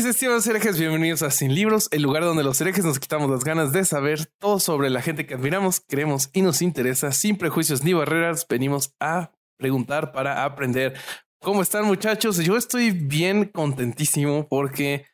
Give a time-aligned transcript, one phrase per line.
[0.00, 0.78] Mis estimados herejes?
[0.78, 4.24] Bienvenidos a Sin Libros, el lugar donde los herejes nos quitamos las ganas de saber
[4.38, 7.12] todo sobre la gente que admiramos, queremos y nos interesa.
[7.12, 10.94] Sin prejuicios ni barreras, venimos a preguntar para aprender.
[11.38, 12.38] ¿Cómo están muchachos?
[12.38, 15.04] Yo estoy bien contentísimo porque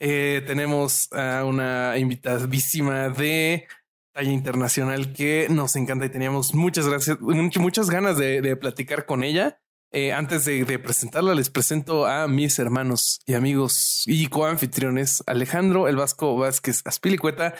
[0.00, 3.68] eh, tenemos a una invitadísima de
[4.12, 9.22] talla internacional que nos encanta y teníamos muchas gracias, muchas ganas de, de platicar con
[9.22, 9.61] ella.
[9.94, 15.86] Eh, antes de, de, presentarla, les presento a mis hermanos y amigos y coanfitriones, Alejandro
[15.86, 17.54] El Vasco Vázquez Aspilicueta.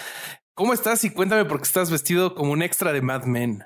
[0.54, 1.04] ¿Cómo estás?
[1.04, 3.64] Y cuéntame por qué estás vestido como un extra de Mad Men.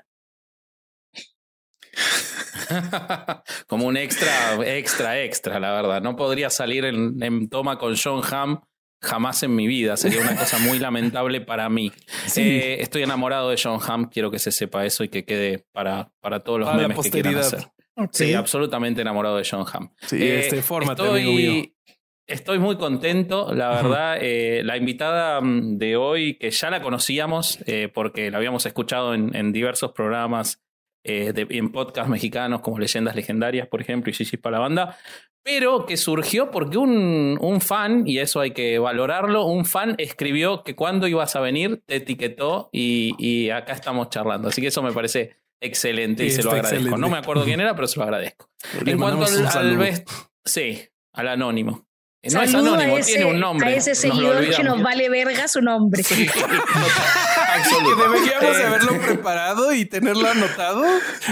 [3.67, 6.01] como un extra, extra, extra, la verdad.
[6.01, 8.59] No podría salir en, en, toma con John Hamm
[9.01, 9.95] jamás en mi vida.
[9.95, 11.93] Sería una cosa muy lamentable para mí.
[12.27, 12.41] Sí.
[12.41, 14.09] Eh, estoy enamorado de John Hamm.
[14.09, 17.11] Quiero que se sepa eso y que quede para, para todos los para memes que
[17.11, 17.71] quieran hacer.
[17.99, 18.27] Okay.
[18.27, 19.89] Sí, absolutamente enamorado de John Hamm.
[20.03, 21.63] Sí, eh, este, fórmate, estoy, amigo mío.
[22.27, 24.17] Estoy muy contento, la verdad.
[24.21, 29.13] eh, la invitada mm, de hoy, que ya la conocíamos eh, porque la habíamos escuchado
[29.13, 30.61] en, en diversos programas,
[31.03, 34.97] eh, de, en podcasts mexicanos como Leyendas Legendarias, por ejemplo, y Gigi para la banda,
[35.41, 40.63] pero que surgió porque un, un, fan, y eso hay que valorarlo, un fan escribió
[40.63, 44.49] que cuando ibas a venir te etiquetó y, y acá estamos charlando.
[44.49, 46.75] Así que eso me parece excelente y se lo agradezco.
[46.75, 47.01] Excelente.
[47.01, 48.49] No me acuerdo quién era, pero se lo agradezco.
[48.83, 50.09] Le en cuanto al, al best,
[50.45, 50.81] sí,
[51.13, 51.86] al anónimo.
[52.23, 53.69] No es anónimo, ese, tiene un nombre.
[53.69, 56.03] A ese seguidor nos que nos vale verga su nombre.
[56.03, 60.83] Sí, que deberíamos haberlo preparado y tenerlo anotado,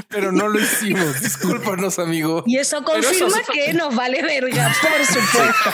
[0.08, 1.20] pero no lo hicimos.
[1.22, 2.44] Discúlpanos, amigo.
[2.46, 3.52] Y eso confirma eso...
[3.52, 5.72] que nos vale verga, por supuesto.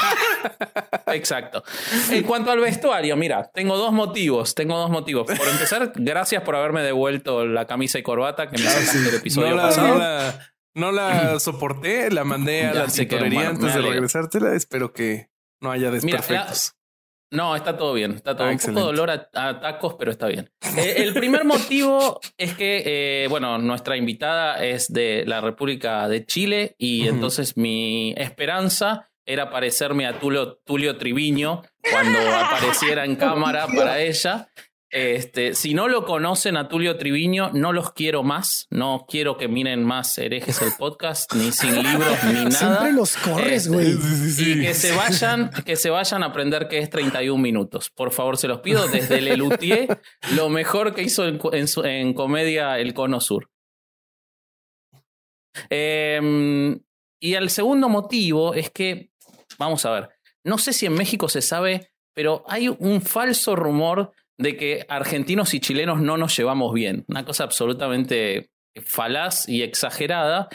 [1.13, 1.63] Exacto.
[2.09, 4.55] En cuanto al vestuario, mira, tengo dos motivos.
[4.55, 5.27] Tengo dos motivos.
[5.27, 9.51] Por empezar, gracias por haberme devuelto la camisa y corbata que me sacaste del episodio
[9.51, 9.87] no la, pasado.
[9.89, 14.53] No la, no la soporté, la mandé a Ya la tintorería antes de regresártela.
[14.55, 15.29] Espero que
[15.61, 16.73] no haya Mira, desperfectos.
[17.33, 18.11] No, está todo bien.
[18.11, 18.81] Está todo Ah, un excelente.
[18.81, 20.51] poco dolor a, a tacos, pero está bien.
[20.77, 22.83] Eh, el primer motivo es que,
[23.23, 29.49] eh, bueno, nuestra invitada es de la República de Chile y entonces mi esperanza era
[29.49, 34.49] parecerme a Tulio, Tulio Triviño cuando apareciera en cámara para ella.
[34.93, 38.67] Este, si no lo conocen a Tulio Triviño, no los quiero más.
[38.71, 42.51] No quiero que miren más herejes el podcast, ni sin libros, ni nada.
[42.51, 43.93] Siempre los corres, Este, güey.
[43.93, 47.89] Sí, sí, y que se vayan, que se vayan a aprender que es 31 minutos.
[47.89, 49.97] Por favor, se los pido desde Lelutier,
[50.35, 53.49] lo mejor que hizo en, en, su- en comedia El Cono Sur.
[55.69, 56.77] Eh,
[57.21, 59.11] y el segundo motivo es que,
[59.57, 60.09] vamos a ver,
[60.43, 65.53] no sé si en México se sabe, pero hay un falso rumor de que argentinos
[65.53, 67.05] y chilenos no nos llevamos bien.
[67.07, 68.49] Una cosa absolutamente
[68.85, 70.47] falaz y exagerada.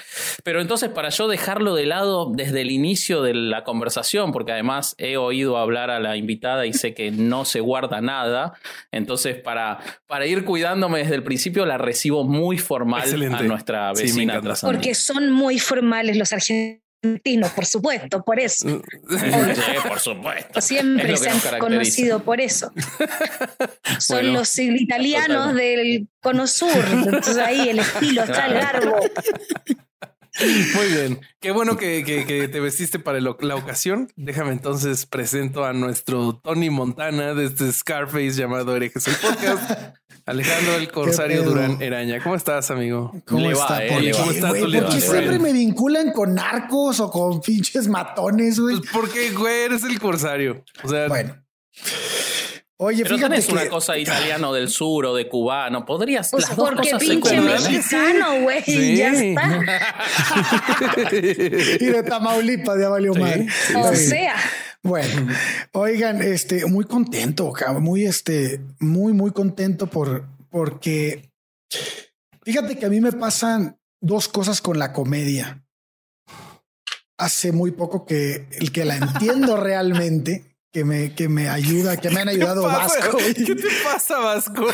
[0.42, 4.94] Pero entonces, para yo dejarlo de lado desde el inicio de la conversación, porque además
[4.96, 8.54] he oído hablar a la invitada y sé que no se guarda nada,
[8.90, 13.36] entonces para, para ir cuidándome desde el principio, la recibo muy formal Excelente.
[13.36, 14.78] a nuestra Sí, vecina trasandina.
[14.78, 16.80] Porque son muy formales los argentinos,
[17.54, 18.68] por supuesto, por eso.
[18.68, 18.78] Sí,
[19.88, 20.60] por supuesto.
[20.60, 22.72] Siempre se han conocido por eso.
[23.98, 26.70] Son Bueno, los italianos del cono sur.
[26.90, 28.96] Entonces ahí el estilo está el garbo.
[30.38, 31.20] Muy bien.
[31.40, 34.12] Qué bueno que, que- que te vestiste para el- la ocasión.
[34.16, 39.70] Déjame entonces presento a nuestro Tony Montana de este Scarface llamado Herejes el Podcast.
[40.26, 41.44] Alejandro el Corsario?
[41.44, 42.20] Durán Eraña.
[42.20, 43.12] ¿Cómo estás, amigo?
[43.26, 43.84] ¿Cómo va, está?
[43.84, 44.18] eh, ¿Por le qué, va.
[44.18, 44.62] ¿Cómo está güey?
[44.62, 48.76] tu ¿Por qué siempre me vinculan con narcos o con pinches matones, güey?
[48.78, 50.64] Pues porque, güey, eres el Corsario.
[50.82, 51.36] O sea, Bueno.
[52.78, 53.52] Oye, Pero fíjate tenés que...
[53.52, 55.86] una cosa italiano del sur o de cubano.
[55.86, 56.28] Podrías.
[56.30, 58.62] Pues las dos porque cosas pinche mexicano, güey.
[58.62, 58.96] Sí.
[58.96, 59.64] Ya está.
[61.80, 63.46] Y de Tamaulipas ya valió Sí, mal.
[63.76, 64.34] O sea,
[64.86, 65.32] Bueno,
[65.72, 71.30] oigan, este, muy contento, muy, este, muy, muy contento por, porque
[72.42, 75.64] fíjate que a mí me pasan dos cosas con la comedia.
[77.18, 82.10] Hace muy poco que el que la entiendo realmente, que me, que me ayuda, que
[82.10, 82.62] me han ayudado?
[82.62, 83.18] Vasco.
[83.18, 84.66] ¿Qué te pasa, Vasco?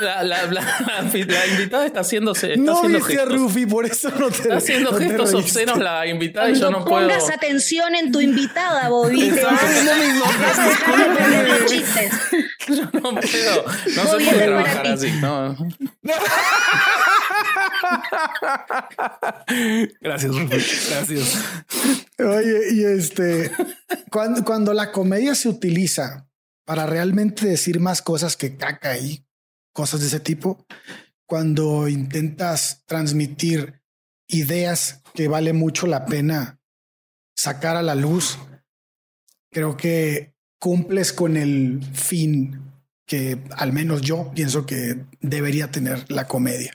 [0.00, 0.62] La, la, la,
[1.02, 2.52] la invitada está haciéndose.
[2.54, 3.38] Está no haciendo viste a gestos.
[3.38, 6.78] Rufi, por eso no te Está haciendo no gestos obscenos la invitada y yo Cuando
[6.80, 7.08] no puedo.
[7.08, 9.30] pongas atención en tu invitada, Bobby.
[9.30, 12.12] te vas- haciendo a chistes.
[12.68, 13.64] Yo no puedo.
[13.96, 15.10] No Bobby, qué para trabajar así.
[15.20, 15.56] No.
[20.00, 20.56] Gracias, Rufi.
[20.90, 21.38] Gracias.
[22.18, 23.50] Oye, y este,
[24.10, 26.26] cuando, cuando la comedia se utiliza
[26.64, 29.24] para realmente decir más cosas que caca y
[29.72, 30.66] cosas de ese tipo,
[31.26, 33.82] cuando intentas transmitir
[34.26, 36.60] ideas que vale mucho la pena
[37.36, 38.38] sacar a la luz,
[39.50, 42.70] creo que cumples con el fin
[43.06, 46.72] que al menos yo pienso que debería tener la comedia.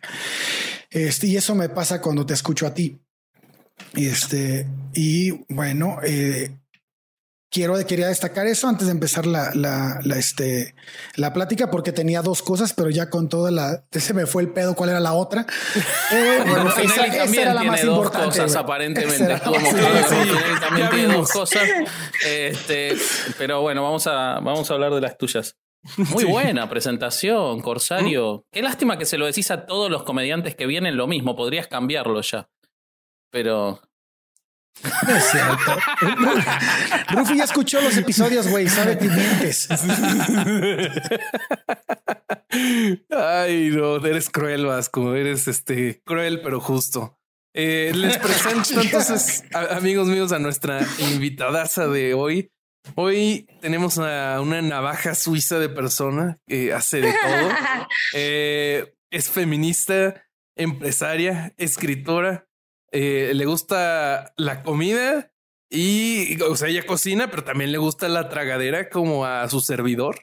[0.89, 2.99] Este, y eso me pasa cuando te escucho a ti.
[3.93, 6.57] Este, y bueno, eh,
[7.55, 10.75] quiero, quería destacar eso antes de empezar la, la, la, este,
[11.15, 14.49] la plática, porque tenía dos cosas, pero ya con toda la, se me fue el
[14.49, 15.45] pedo, cuál era la otra.
[16.11, 18.27] Eh, bueno, esa, esa también era la tiene más dos importante.
[18.27, 18.63] cosas, güey.
[18.63, 19.33] aparentemente.
[19.33, 19.65] Esa Como que
[20.09, 20.29] sí,
[20.59, 21.63] también tiene dos cosas.
[22.25, 22.95] Este,
[23.37, 25.55] pero bueno, vamos a, vamos a hablar de las tuyas.
[25.97, 26.25] Muy Sí.
[26.25, 28.45] buena presentación, Corsario.
[28.51, 31.35] Qué lástima que se lo decís a todos los comediantes que vienen lo mismo.
[31.35, 32.49] Podrías cambiarlo ya.
[33.31, 33.81] Pero
[34.83, 35.77] No es cierto.
[37.09, 39.67] Rufi ya escuchó los episodios, güey, sabe que mientes.
[43.09, 45.15] Ay, no, eres cruel, Vasco.
[45.15, 47.19] Eres este cruel, pero justo.
[47.53, 52.51] Eh, les presento entonces, a- amigos míos, a nuestra invitadaza de hoy.
[52.95, 57.49] Hoy tenemos a una navaja suiza de persona que hace de todo.
[58.13, 60.23] Eh, es feminista,
[60.55, 62.44] empresaria, escritora.
[62.95, 65.31] Eh, le gusta la comida
[65.69, 70.19] y, o sea, ella cocina, pero también le gusta la tragadera como a su servidor.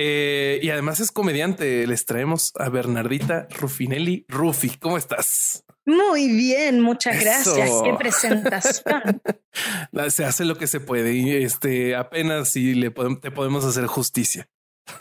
[0.00, 1.86] Eh, y además es comediante.
[1.86, 4.24] Les traemos a Bernardita Rufinelli.
[4.28, 5.64] Rufi, ¿cómo estás?
[5.84, 7.70] Muy bien, muchas gracias.
[7.82, 9.22] Qué presentación.
[10.10, 13.86] Se hace lo que se puede y este apenas si le podem- te podemos hacer
[13.86, 14.48] justicia.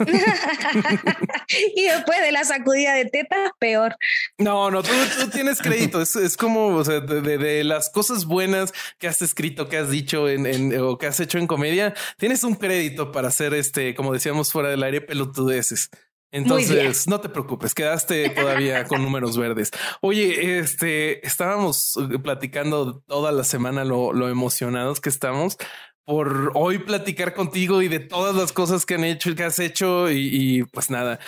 [1.75, 3.95] y después de la sacudida de tetas, peor.
[4.37, 6.01] No, no, tú, tú tienes crédito.
[6.01, 9.77] Es, es como o sea, de, de- de las cosas buenas que has escrito, que
[9.77, 13.53] has dicho en, en- o que has hecho en comedia, tienes un crédito para hacer
[13.53, 15.89] este, como decíamos fuera del aire, pelotudeces.
[16.29, 19.71] Entonces, no te preocupes, quedaste todavía con números verdes.
[20.01, 25.57] Oye, este, estábamos platicando toda la semana lo, lo emocionados que estamos
[26.07, 29.59] por hoy platicar contigo y de todas las cosas que han hecho y que has
[29.59, 31.19] hecho y, y, pues nada.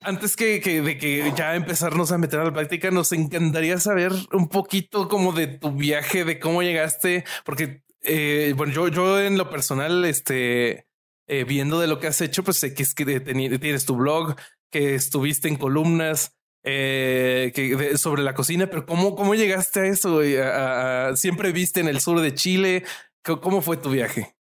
[0.00, 4.12] Antes que, que de que ya empezarnos a meter a la práctica, nos encantaría saber
[4.32, 9.36] un poquito como de tu viaje, de cómo llegaste, porque eh, bueno, yo, yo en
[9.36, 10.86] lo personal, este,
[11.26, 14.36] eh, viendo de lo que has hecho, pues sé que es que tienes tu blog,
[14.70, 16.32] que estuviste en columnas
[16.64, 20.20] eh, que de- sobre la cocina, pero cómo, cómo llegaste a eso?
[20.20, 22.84] a- a- siempre viste en el sur de Chile.
[23.24, 24.34] ¿Cómo- ¿Cómo fue tu viaje?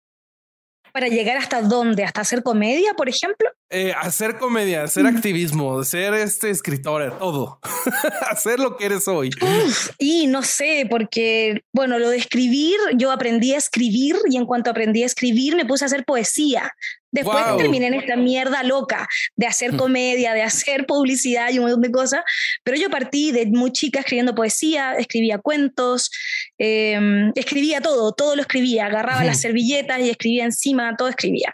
[0.93, 2.03] Para llegar hasta dónde?
[2.03, 3.49] ¿Hasta hacer comedia, por ejemplo?
[3.69, 7.59] Eh, hacer comedia, hacer activismo, ser este escritora, todo.
[8.31, 9.29] hacer lo que eres hoy.
[9.41, 14.45] Uf, y no sé, porque, bueno, lo de escribir, yo aprendí a escribir y en
[14.45, 16.71] cuanto aprendí a escribir me puse a hacer poesía.
[17.17, 17.57] Después Wow.
[17.57, 19.77] terminé en esta mierda loca de hacer Mm.
[19.77, 22.21] comedia, de hacer publicidad y un montón de cosas,
[22.63, 26.11] pero yo partí de muy chica escribiendo poesía, escribía cuentos,
[26.59, 26.99] eh,
[27.35, 31.53] escribía todo, todo lo escribía, agarraba las servilletas y escribía encima, todo escribía.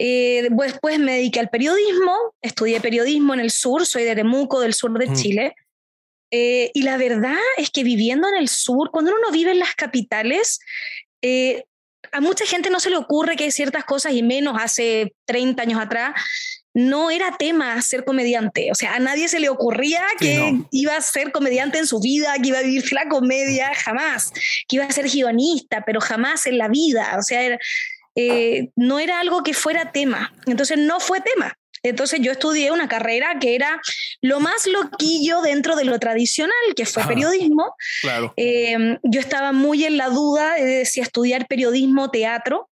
[0.00, 4.74] Eh, después me dediqué al periodismo, estudié periodismo en el sur, soy de Temuco, del
[4.74, 5.12] sur de.
[5.12, 5.54] Chile.
[6.30, 9.58] Eh, y la verdad es que viviendo en el sur, cuando uno no vive en
[9.58, 10.60] las capitales,
[11.22, 11.64] eh,
[12.12, 15.62] a mucha gente no se le ocurre que hay ciertas cosas, y menos hace 30
[15.62, 16.12] años atrás,
[16.74, 18.70] no era tema ser comediante.
[18.70, 20.68] O sea, a nadie se le ocurría que no.
[20.70, 24.30] iba a ser comediante en su vida, que iba a vivir la comedia, jamás.
[24.68, 27.16] Que iba a ser guionista, pero jamás en la vida.
[27.18, 27.58] O sea, era-
[28.14, 30.32] eh, no era algo que fuera tema.
[30.46, 31.56] Entonces no fue tema.
[31.82, 33.80] Entonces yo estudié una carrera que era
[34.20, 37.74] lo más loquillo dentro de lo tradicional, que fue periodismo.
[38.02, 38.32] Claro.
[38.36, 42.68] Eh, yo estaba muy en la duda de si estudiar periodismo o teatro.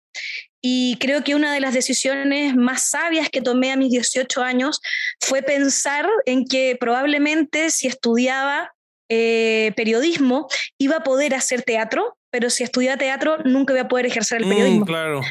[0.68, 4.82] Y creo que una de las decisiones más sabias que tomé a mis 18 años
[5.20, 8.74] fue pensar en que probablemente si estudiaba
[9.08, 10.48] eh, periodismo
[10.80, 14.48] iba a poder hacer teatro, pero si estudiaba teatro nunca iba a poder ejercer el
[14.48, 14.86] Mm, periodismo.
[14.86, 15.22] claro.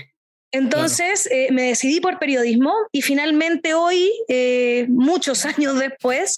[0.55, 6.37] Entonces eh, me decidí por periodismo y finalmente hoy, eh, muchos años después,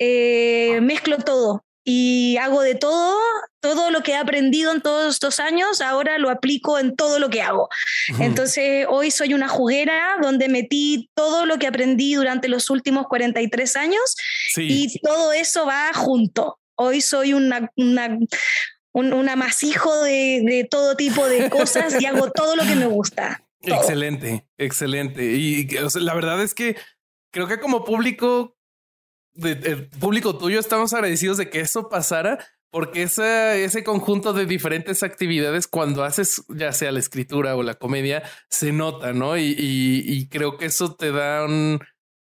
[0.00, 1.64] eh, mezclo todo.
[1.86, 3.16] y hago de todo,
[3.60, 7.28] todo lo que he aprendido en todos estos años, ahora lo aplico en todo lo
[7.28, 7.68] que hago.
[8.18, 13.76] Entonces, hoy soy una juguera donde metí todo lo que aprendí durante los últimos 43
[13.76, 14.16] años
[14.56, 16.58] y todo eso va junto.
[16.74, 18.18] Hoy soy una, una
[18.94, 23.43] un, amasijo de, todo tipo de cosas y hago todo lo que me gusta.
[23.66, 25.24] Excelente, excelente.
[25.24, 25.66] Y
[26.00, 26.76] la verdad es que
[27.32, 28.56] creo que como público,
[29.34, 32.38] de, público tuyo, estamos agradecidos de que eso pasara,
[32.70, 37.74] porque ese, ese conjunto de diferentes actividades, cuando haces ya sea la escritura o la
[37.74, 39.38] comedia, se nota, ¿no?
[39.38, 41.46] Y, creo que eso te da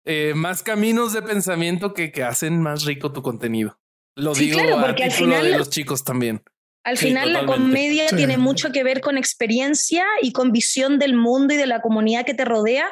[0.05, 3.79] eh, más caminos de pensamiento que, que hacen más rico tu contenido.
[4.15, 6.43] Lo digo porque al final de los chicos también.
[6.83, 11.53] Al final la comedia tiene mucho que ver con experiencia y con visión del mundo
[11.53, 12.89] y de la comunidad que te rodea.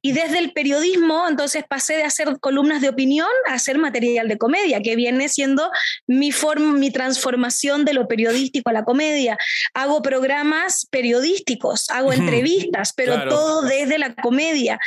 [0.00, 4.38] Y desde el periodismo, entonces pasé de hacer columnas de opinión a hacer material de
[4.38, 5.70] comedia, que viene siendo
[6.06, 9.36] mi forma, mi transformación de lo periodístico a la comedia.
[9.74, 14.78] Hago programas periodísticos, hago entrevistas, pero todo desde la comedia.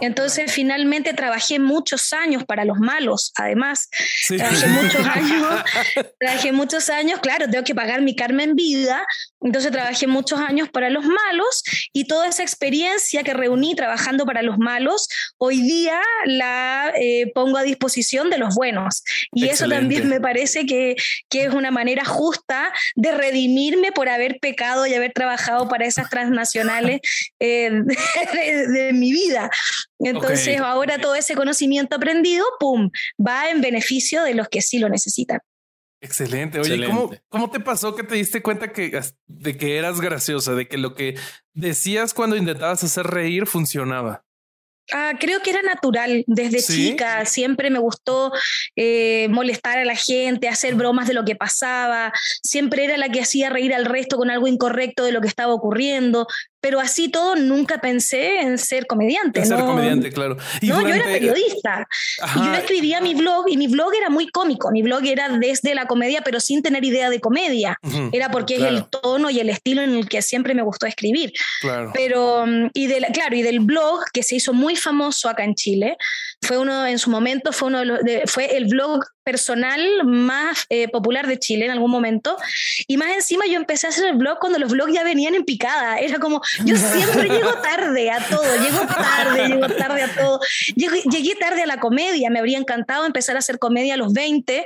[0.00, 3.88] Entonces finalmente trabajé muchos años para los malos, además.
[4.26, 5.62] Trabajé muchos años,
[6.18, 9.06] trabajé muchos años, claro, tengo que pagar mi Carmen Vida.
[9.42, 11.62] Entonces trabajé muchos años para los malos
[11.92, 17.58] y toda esa experiencia que reuní trabajando para los malos, hoy día la eh, pongo
[17.58, 19.04] a disposición de los buenos.
[19.32, 20.96] Y eso también me parece que,
[21.28, 26.08] que, es una manera justa de redimirme por haber pecado y haber trabajado para esas
[26.08, 27.00] transnacionales
[27.38, 29.50] eh, de, mi vida.
[29.98, 32.88] Entonces ahora todo ese conocimiento aprendido, ¡pum!,
[33.20, 35.40] va en beneficio de los que sí lo necesitan.
[36.04, 36.60] Excelente.
[36.60, 40.68] Oye, ¿cómo, ¿cómo, te pasó que te diste cuenta que, de que eras graciosa, de
[40.68, 41.18] que lo que
[41.54, 44.22] decías cuando intentabas hacer reír funcionaba?
[44.92, 47.24] Ah, creo que era natural desde chica.
[47.24, 48.32] Siempre me gustó
[48.76, 52.12] eh, molestar a la gente, hacer bromas de lo que pasaba.
[52.42, 55.54] Siempre era la que hacía reír al resto con algo incorrecto de lo que estaba
[55.54, 56.26] ocurriendo
[56.64, 59.40] pero así todo nunca pensé en ser comediante.
[59.40, 60.38] En ser comediante, claro.
[60.62, 61.86] no, yo era periodista.
[62.36, 64.70] Y yo escribía mi blog y mi blog era muy cómico.
[64.70, 67.78] Mi blog era desde la comedia, pero sin tener idea de comedia.
[68.12, 71.34] era porque es el tono y el estilo en el que siempre me gustó escribir.
[71.60, 71.90] Claro.
[71.92, 75.54] Pero, mm, y de claro, y del blog que se hizo muy famoso acá en
[75.56, 75.98] Chile,
[76.44, 80.88] fue uno, en su momento, fue uno de los, fue el blog personal más eh,
[80.88, 82.36] popular de Chile en algún momento.
[82.86, 85.44] Y más encima yo empecé a hacer el blog cuando los blogs ya venían en
[85.44, 85.98] picada.
[85.98, 90.40] Era como, yo siempre llego tarde a todo, llego tarde, llego tarde a todo.
[90.76, 94.12] Llegué, llegué tarde a la comedia, me habría encantado empezar a hacer comedia a los
[94.12, 94.64] 20,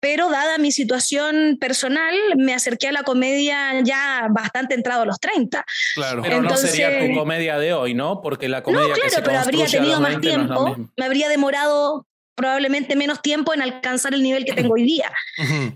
[0.00, 5.18] pero dada mi situación personal, me acerqué a la comedia ya bastante entrado a los
[5.20, 5.64] 30.
[5.94, 8.20] Claro, pero no sería tu comedia de hoy, ¿no?
[8.20, 8.88] Porque la comedia.
[8.88, 14.14] No, claro, pero habría tenido más tiempo, me habría demorado probablemente menos tiempo en alcanzar
[14.14, 15.12] el nivel que tengo hoy día.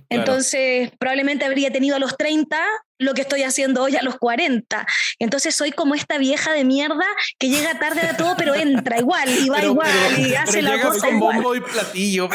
[0.08, 2.56] Entonces, probablemente habría tenido a los 30
[3.02, 4.86] lo que estoy haciendo hoy a los 40.
[5.18, 7.04] Entonces soy como esta vieja de mierda
[7.38, 11.06] que llega tarde a todo, pero entra igual y va igual y hace la cosa
[11.06, 11.36] con igual.
[11.36, 12.28] bombo y platillo.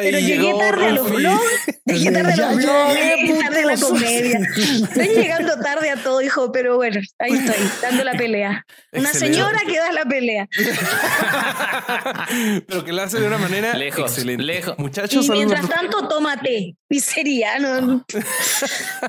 [0.00, 3.76] pero llegué tarde a los blogs, llegué tarde a los blogs, llegué tarde a la
[3.76, 4.38] comedia.
[4.38, 8.64] Estoy llegando tarde a todo, hijo, pero bueno, ahí estoy, dando la pelea.
[8.92, 10.48] Una señora que da la pelea.
[12.66, 14.42] pero que la hace de una manera lejos, excelente.
[14.42, 14.78] lejos.
[14.78, 16.74] Muchachos, y mientras tanto, tómate.
[16.88, 17.80] Miseria, no,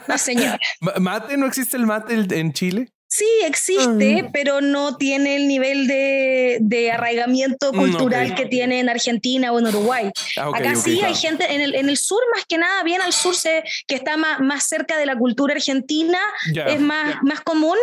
[0.08, 0.60] no señora.
[1.00, 1.38] ¿Mate?
[1.38, 2.92] ¿No existe el mate en Chile?
[3.14, 9.60] Sí, existe, pero no tiene el nivel de, arraigamiento cultural que tiene en Argentina o
[9.60, 10.10] en Uruguay.
[10.38, 13.12] Ah, Acá sí hay gente, en el, en el sur más que nada, bien al
[13.12, 16.20] sur, se, que está más, más cerca de la cultura argentina,
[16.68, 17.78] es más, más común,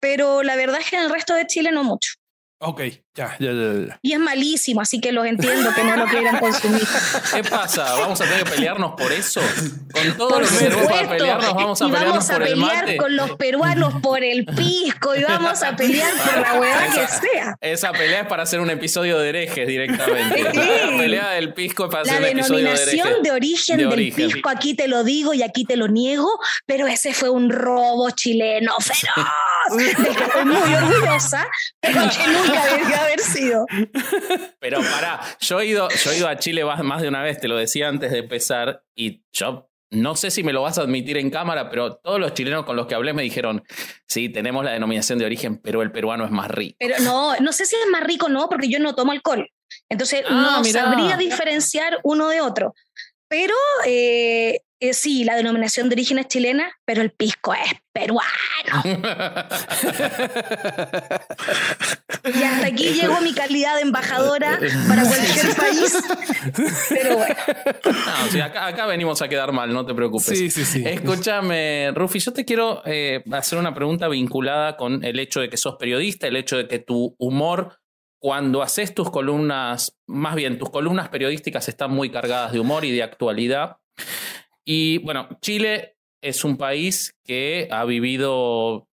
[0.00, 2.12] pero la verdad es que en el resto de Chile no mucho.
[2.60, 2.80] Ok,
[3.14, 6.82] ya, ya, ya, Y es malísimo, así que los entiendo que no lo quieran consumir.
[7.34, 7.94] ¿Qué pasa?
[7.96, 9.40] ¿Vamos a tener que pelearnos por eso?
[9.92, 12.96] Con todos los peruanos para pelearnos, vamos a pelearnos vamos a por pelear el mate.
[12.96, 17.56] con los peruanos por el pisco y vamos a pelear por la hueá que sea.
[17.60, 20.42] Esa pelea es para hacer un episodio de herejes directamente.
[20.42, 22.86] La pelea del pisco es para hacer un episodio de herejes.
[22.86, 26.28] La denominación de origen del pisco, aquí te lo digo y aquí te lo niego,
[26.66, 31.46] pero ese fue un robo chileno feroz, del que estoy muy orgullosa,
[31.80, 32.62] pero que nunca
[33.02, 33.66] haber sido.
[34.60, 37.48] Pero para, yo he ido, yo he ido a Chile más de una vez, te
[37.48, 41.18] lo decía antes de empezar, y yo no sé si me lo vas a admitir
[41.18, 43.62] en cámara, pero todos los chilenos con los que hablé me dijeron,
[44.08, 46.76] sí, tenemos la denominación de origen, pero el peruano es más rico.
[46.80, 49.46] Pero no, no sé si es más rico o no, porque yo no tomo alcohol.
[49.90, 52.74] Entonces ah, no sabría diferenciar uno de otro.
[53.28, 53.54] Pero
[53.86, 58.82] eh, eh, sí, la denominación de origen es chilena, pero el pisco es peruano.
[62.24, 65.98] Y hasta aquí llegó mi calidad de embajadora para cualquier país.
[66.88, 67.34] Pero bueno.
[68.36, 70.38] No, acá, venimos a quedar mal, no te preocupes.
[70.38, 70.84] Sí, sí, sí.
[70.86, 75.56] Escúchame, Rufi, yo te quiero eh, hacer una pregunta vinculada con el hecho de que
[75.56, 77.80] sos periodista, el hecho de que tu humor
[78.20, 82.92] cuando haces tus columnas, más bien tus columnas periodísticas están muy cargadas de humor y
[82.92, 83.78] de actualidad.
[84.64, 88.88] Y bueno, Chile es un país que ha vivido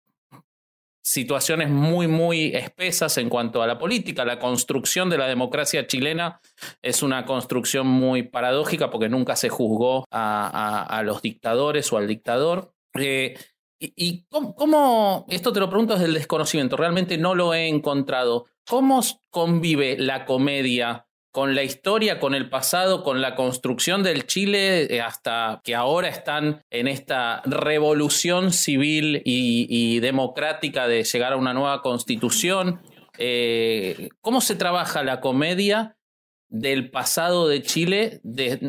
[1.01, 4.25] situaciones muy, muy espesas en cuanto a la política.
[4.25, 6.39] La construcción de la democracia chilena
[6.81, 12.73] es una construcción muy paradójica porque nunca se juzgó a, los dictadores o al dictador.
[12.93, 13.35] Eh,
[13.79, 18.45] ¿Y, cómo, esto te lo pregunto desde el desconocimiento, realmente no lo he encontrado.
[18.67, 24.93] ¿Cómo convive la comedia con la historia, con el pasado, con la construcción del Chile,
[24.93, 31.53] eh, hasta que ahora están en esta revolución civil y, democrática de llegar a una
[31.53, 32.81] nueva constitución.
[33.17, 35.97] Eh, ¿Cómo se trabaja la comedia
[36.47, 38.21] del pasado de Chile,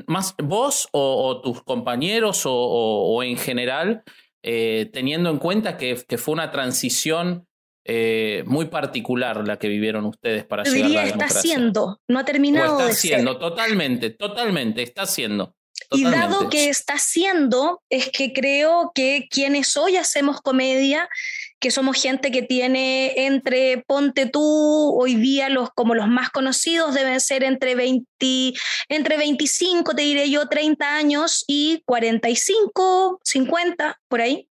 [0.06, 4.02] más vos o, tus compañeros o, en general,
[4.42, 7.46] eh, teniendo en cuenta que fue una transición
[7.84, 12.24] eh, muy particular la que vivieron ustedes para llegar a la está haciendo, no ha
[12.24, 15.54] terminado está haciendo, totalmente, totalmente, está haciendo.
[15.92, 21.08] Y dado que está haciendo, es que creo que quienes hoy hacemos comedia,
[21.58, 26.94] que somos gente que tiene entre, ponte tú, hoy día los, como los más conocidos
[26.94, 28.06] deben ser entre, 20,
[28.88, 34.48] entre 25, te diré yo, 30 años y 45, 50, por ahí.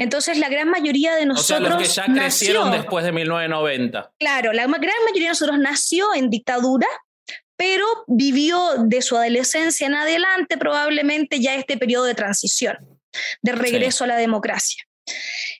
[0.00, 1.44] Entonces, la gran mayoría de nosotros.
[1.44, 4.12] O sea, los que ya crecieron después de 1990.
[4.18, 6.86] Claro, la gran mayoría de nosotros nació en dictadura,
[7.54, 12.78] pero vivió de su adolescencia en adelante probablemente ya este periodo de transición,
[13.42, 14.82] de regreso a la democracia.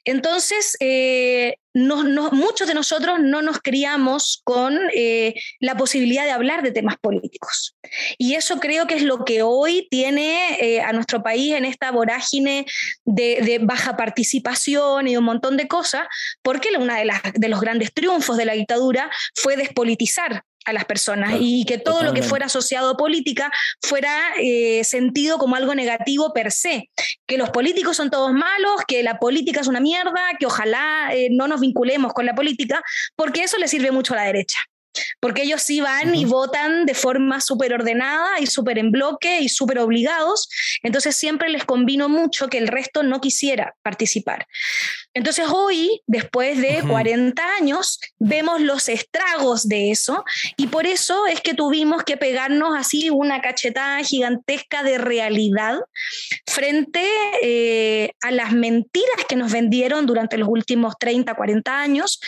[0.06, 6.73] Entonces, eh, muchos de nosotros no nos criamos con eh, la posibilidad de hablar de
[6.73, 7.77] temas políticos.
[8.19, 11.91] Y eso creo que es lo que hoy tiene eh, a nuestro país en esta
[11.91, 12.67] vorágine
[13.05, 16.07] de, baja participación y un montón de cosas,
[16.43, 21.35] porque uno de, de los grandes triunfos de la dictadura fue despolitizar a las personas
[21.39, 24.11] y que todo lo que fuera asociado a política fuera
[24.41, 26.91] eh, sentido como algo negativo per se,
[27.27, 31.29] que los políticos son todos malos, que la política es una mierda, que ojalá eh,
[31.31, 32.83] no nos vinculemos con la política,
[33.17, 34.59] porque eso le sirve mucho a la derecha
[35.21, 39.49] porque ellos sí van y votan de forma súper ordenada y súper en bloque y
[39.49, 40.49] súper obligados,
[40.83, 44.47] entonces siempre les convino mucho que el resto no quisiera participar.
[45.13, 50.25] Entonces hoy, después de 40 años, vemos los estragos de eso
[50.57, 55.79] y por eso es que tuvimos que pegarnos así una cachetada gigantesca de realidad
[56.47, 57.05] frente
[57.43, 62.21] eh, a las mentiras que nos vendieron durante los últimos 30, 40 años,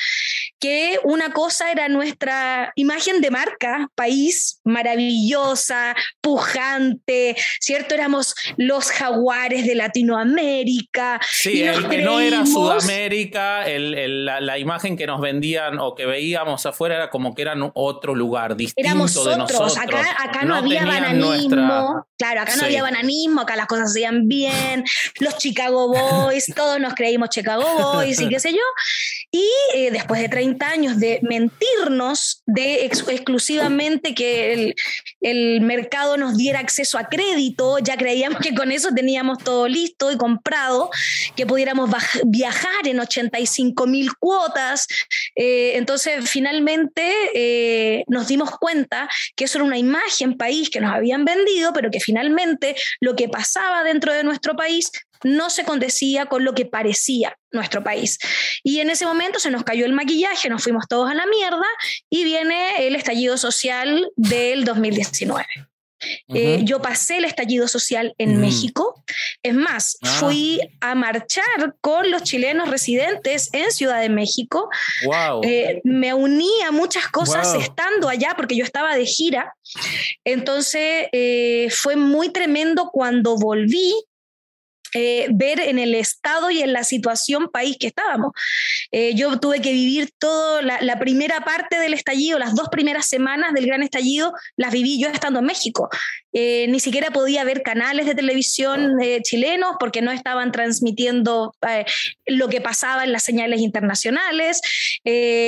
[0.63, 7.97] que una cosa era nuestra imagen de marca, país maravillosa, pujante, ¿cierto?
[7.97, 11.21] Éramos los jaguares de Latinoamérica.
[11.29, 12.45] Sí, el que no era
[12.81, 18.15] América, la, imagen que nos vendían o que veíamos afuera era como que eran otro
[18.15, 19.77] lugar distinto Éramos de nosotros.
[19.77, 22.07] Acá, no, había bananismo.
[22.17, 24.85] Claro, acá no había bananismo, acá las cosas se hacían bien.
[25.19, 28.63] Los Chicago Boys, todos nos creímos Chicago Boys y qué sé yo.
[29.33, 34.75] Y eh, después de 30 años de mentirnos, de exclusivamente que el,
[35.21, 40.11] el mercado nos diera acceso a crédito, ya creíamos que con eso teníamos todo listo
[40.11, 40.91] y comprado,
[41.37, 41.91] que pudiéramos
[42.25, 44.87] viajar en 85 mil cuotas.
[45.35, 50.93] Eh, entonces, finalmente eh, nos dimos cuenta que eso era una imagen país que nos
[50.93, 54.91] habían vendido, pero que finalmente lo que pasaba dentro de nuestro país
[55.25, 58.19] no se condecía con lo que parecía nuestro país.
[58.63, 61.67] Y en ese momento se nos cayó el maquillaje, nos fuimos todos a la mierda
[62.11, 65.47] y viene el estallido social del 2019.
[66.29, 69.05] Eh, yo pasé el estallido social en México.
[69.43, 70.09] Es más, ah.
[70.19, 74.69] fui a marchar con los chilenos residentes en Ciudad de México.
[75.43, 79.55] Eh, me uní a muchas cosas estando allá porque yo estaba de gira.
[80.25, 83.95] Entonces eh, fue muy tremendo cuando volví
[84.95, 88.33] eh, ver en el estado y en la situación país que estábamos.
[88.91, 93.55] Eh, yo tuve que vivir toda la, primera parte del estallido, las dos primeras semanas
[93.55, 95.89] del gran estallido, las viví yo estando en México.
[96.33, 101.55] Eh, ni siquiera podía ver canales de televisión chilenos porque no estaban transmitiendo
[102.27, 104.61] lo que pasaba en las señales internacionales.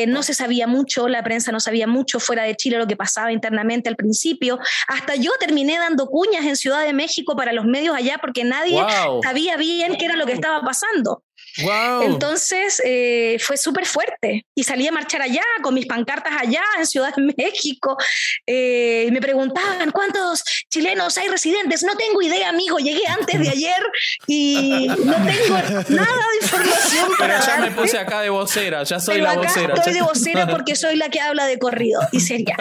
[0.09, 3.33] no se sabía mucho, la prensa no sabía mucho fuera de Chile lo que pasaba
[3.33, 4.59] internamente al principio.
[4.89, 8.81] Hasta yo terminé dando cuñas en Ciudad de México para los medios allá porque nadie
[9.23, 11.23] sabía bien qué era lo que estaba pasando.
[11.63, 12.03] Wow.
[12.03, 16.87] Entonces eh, fue súper fuerte y salí a marchar allá con mis pancartas allá en
[16.87, 17.97] Ciudad de México.
[18.47, 21.83] Eh, me preguntaban cuántos chilenos hay residentes.
[21.85, 22.79] No tengo idea, amigo.
[22.79, 23.83] Llegué antes de ayer
[24.27, 25.55] y no tengo
[25.89, 27.07] nada de información.
[27.07, 27.81] Pero para ya me darte.
[27.83, 29.75] puse acá de vocera, ya soy Pero la acá vocera.
[29.75, 32.57] estoy de vocera porque soy la que habla de corrido y seria.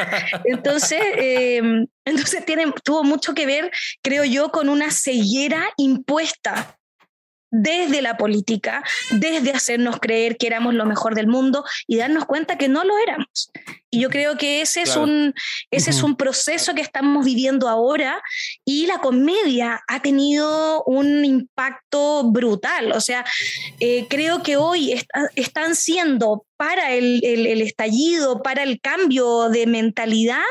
[0.46, 1.62] Entonces, eh,
[2.06, 6.78] entonces tiene, tuvo mucho que ver, creo yo, con una ceguera impuesta
[7.54, 12.58] desde la política, desde hacernos creer que éramos lo mejor del mundo y darnos cuenta
[12.58, 13.52] que no lo éramos.
[13.94, 15.04] Y yo creo que ese, es, Claro.
[15.04, 15.34] un,
[15.70, 16.08] ese es Ujú.
[16.08, 18.24] un proceso que estamos viviendo ahora
[18.66, 22.92] y la comedia ha tenido un impacto brutal.
[22.94, 23.24] O sea,
[23.80, 29.50] eh, creo que hoy está- están siendo para el, el- el estallido, para el cambio
[29.50, 30.42] de mentalidad,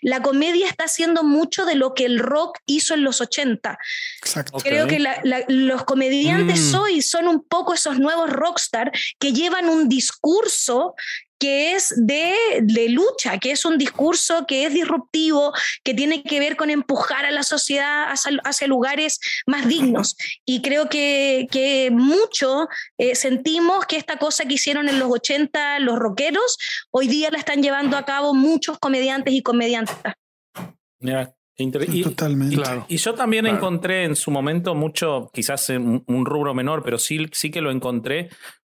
[0.00, 3.76] la comedia está haciendo mucho de lo que el rock hizo en los 80.
[4.22, 4.58] Exacto.
[4.58, 6.76] Creo que la- la- los comediantes Mm.
[6.76, 10.94] hoy son un poco esos nuevos rockstar que llevan un discurso
[11.38, 15.52] que es de, de lucha, que es un discurso que es disruptivo,
[15.84, 20.16] que tiene que ver con empujar a la sociedad hacia, hacia lugares más dignos.
[20.44, 22.68] Y creo que, que mucho
[22.98, 26.56] eh, sentimos que esta cosa que hicieron en los 80 los rockeros,
[26.90, 29.94] hoy día la están llevando a cabo muchos comediantes y comediantes.
[31.00, 32.56] Mira, inter- y- Totalmente.
[32.56, 32.86] Claro.
[32.88, 33.58] Y yo también Claro.
[33.58, 37.60] encontré en su momento mucho, quizás en un, un rubro menor, pero sí, sí que
[37.60, 38.30] lo encontré.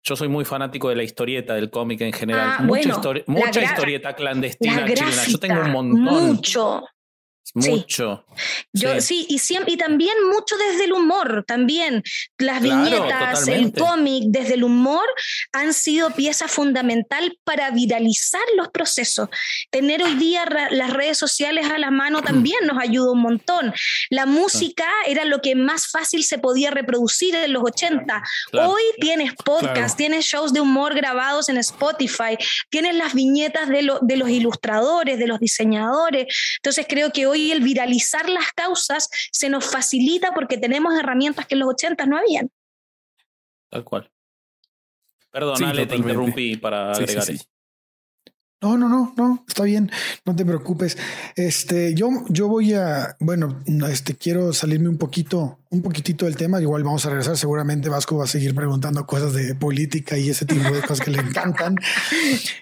[0.08, 2.46] Yo soy muy fanático de la historieta, del cómic en general.
[2.48, 5.24] Ah, mucha bueno, histori- la mucha historieta clandestina La chilena.
[5.26, 6.26] Yo tengo un montón.
[6.26, 6.84] mucho.
[7.60, 7.70] Sí.
[7.70, 8.24] Mucho.
[8.72, 9.00] Yo Sí.
[9.00, 12.02] sí, y, siem- y también mucho desde el humor, también
[12.38, 13.80] las Claro, viñetas, totalmente.
[13.80, 15.06] el cómic, desde el humor
[15.52, 19.28] han sido pieza fundamental para viralizar los procesos.
[19.70, 23.72] Tener hoy día las redes sociales a la mano también nos ayuda un montón.
[24.10, 28.22] La música era lo que más fácil se podía reproducir en los 80.
[28.50, 28.70] Claro.
[28.72, 29.94] Hoy tienes podcast, Claro.
[29.96, 32.36] tienes shows de humor grabados en Spotify,
[32.70, 36.26] tienes las viñetas de, lo- de los ilustradores, de los diseñadores.
[36.58, 41.54] Entonces creo que hoy el viralizar las causas se nos facilita porque tenemos herramientas que
[41.54, 42.50] en los 80 no habían.
[43.70, 44.10] Tal cual.
[45.30, 47.32] Perdón, Sí, Ale, te interrumpí para Sí, sí, agregar sí.
[47.34, 47.44] eso.
[48.62, 49.90] No, no, no, no, está bien,
[50.24, 50.96] no te preocupes.
[51.36, 56.58] Este, yo, yo voy a, bueno, este, quiero salirme un poquito, un poquitito del tema.
[56.60, 57.36] Igual vamos a regresar.
[57.36, 61.10] Seguramente Vasco va a seguir preguntando cosas de política y ese tipo de cosas que
[61.10, 61.76] le encantan.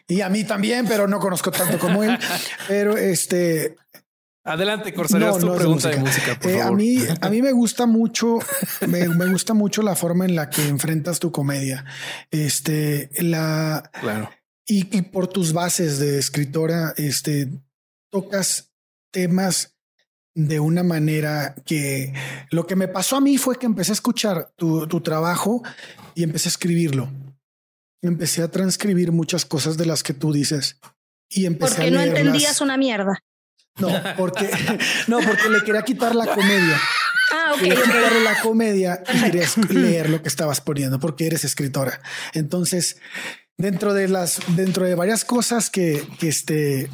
[0.08, 2.18] Y a mí también, pero no conozco tanto como él.
[2.68, 3.76] Pero este,
[4.46, 6.78] Adelante, Corsario, haz tu no es pregunta de música, por Eh, a favor.
[6.78, 8.38] mí, a mí me gusta mucho,
[8.86, 11.84] me, me gusta mucho la forma en la que enfrentas tu comedia.
[12.30, 14.30] Este, la, Claro.
[14.66, 17.48] y, y por tus bases de escritora, este,
[18.10, 18.70] tocas
[19.10, 19.76] temas
[20.36, 22.12] de una manera que
[22.50, 25.62] lo que me pasó a mí fue que empecé a escuchar tu, tu trabajo
[26.14, 27.08] y empecé a escribirlo.
[28.02, 30.78] Empecé a transcribir muchas cosas de las que tú dices
[31.30, 33.20] y empecé Porque a no entendías una mierda.
[33.78, 34.48] No, porque
[35.08, 36.80] no, porque le quería quitar la comedia.
[37.32, 41.44] Ah, ok, Quería quitarle la comedia y querías leer lo que estabas poniendo porque eres
[41.44, 42.00] escritora.
[42.32, 42.98] Entonces,
[43.58, 46.90] dentro de las, dentro de varias cosas que, que este,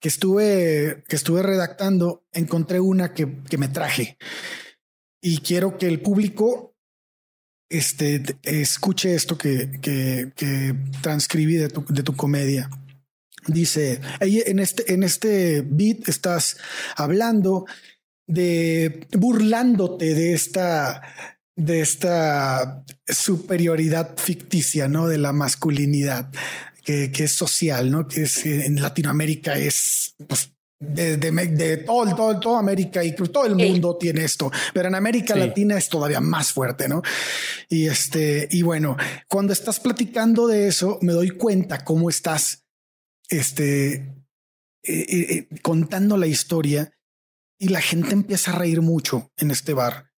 [0.00, 4.18] que estuve, que estuve redactando, encontré una que, que me traje
[5.22, 6.76] y quiero que el público
[7.70, 12.70] este, escuche esto que, que, que transcribí de tu, de tu comedia.
[13.48, 16.56] Dice, ahí en este, en este beat estás
[16.96, 17.64] hablando
[18.26, 21.02] de burlándote de esta
[21.56, 25.08] de esta superioridad ficticia, ¿no?
[25.08, 26.30] De la masculinidad
[26.84, 28.06] que, que es social, ¿no?
[28.06, 33.12] Que es eh, en Latinoamérica es pues de, de, de todo, todo, toda América y
[33.12, 33.66] todo el Sí.
[33.68, 35.40] mundo tiene esto, pero en América Sí.
[35.40, 37.02] Latina es todavía más fuerte, ¿no?
[37.68, 42.64] Y este, y bueno, cuando estás platicando de eso, me doy cuenta cómo estás,
[43.28, 44.14] este, eh,
[44.82, 46.92] eh, eh, contando la historia
[47.58, 50.12] y la gente empieza a reír mucho en este bar.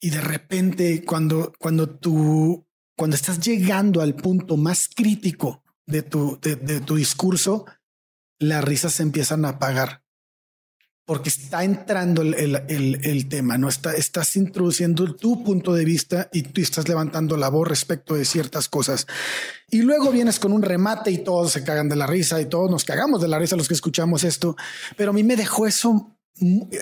[0.00, 6.38] Y de repente, cuando, cuando tú, cuando estás llegando al punto más crítico de tu,
[6.40, 7.66] de, de tu discurso,
[8.38, 10.04] las risas se empiezan a apagar.
[11.08, 15.86] Porque está entrando el, el, el, el tema, no está, estás introduciendo tu punto de
[15.86, 19.06] vista y tú estás levantando la voz respecto de ciertas cosas.
[19.70, 22.70] Y luego vienes con un remate y todos se cagan de la risa y todos
[22.70, 24.54] nos cagamos de la risa los que escuchamos esto.
[24.98, 26.14] Pero a mí me dejó eso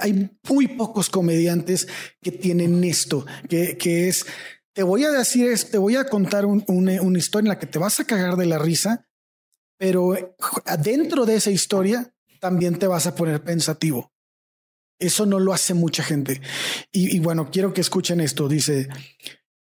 [0.01, 1.89] hay muy pocos comediantes
[2.21, 4.27] que tienen esto, que, que es,
[4.75, 7.59] te voy a decir, es, te voy a contar un, una, una historia en la
[7.59, 9.09] que te vas a cagar de la risa,
[9.79, 10.15] pero
[10.65, 14.12] adentro de esa historia también te vas a poner pensativo.
[14.99, 16.41] Eso no lo hace mucha gente.
[16.93, 18.49] Y, y bueno, quiero que escuchen esto.
[18.49, 18.89] Dice,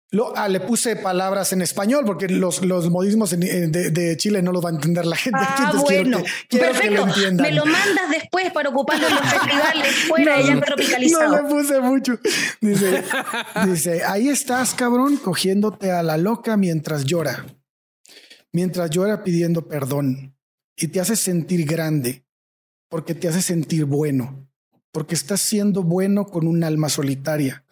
[0.10, 4.42] Lo, ah, le puse palabras en español porque los, los modismos en- de, de Chile
[4.42, 5.40] no los va a entender la gente.
[5.42, 6.24] Ah, Entonces quiero bueno.
[6.24, 7.06] que- quiero que Perfecto.
[7.06, 7.44] lo.
[7.44, 11.36] Me lo mandas después para ocuparlo en los festivales fuera ya tropicalizado.
[11.36, 12.20] No le puse mucho.
[12.62, 13.04] Dice,
[13.66, 17.46] dice, ahí estás, cabrón, cogiéndote a la loca mientras llora.
[18.54, 20.38] Mientras llora pidiendo perdón.
[20.78, 22.24] Y te hace sentir grande.
[22.90, 24.47] Porque te hace sentir bueno.
[24.98, 27.64] Porque estás siendo bueno con un alma solitaria.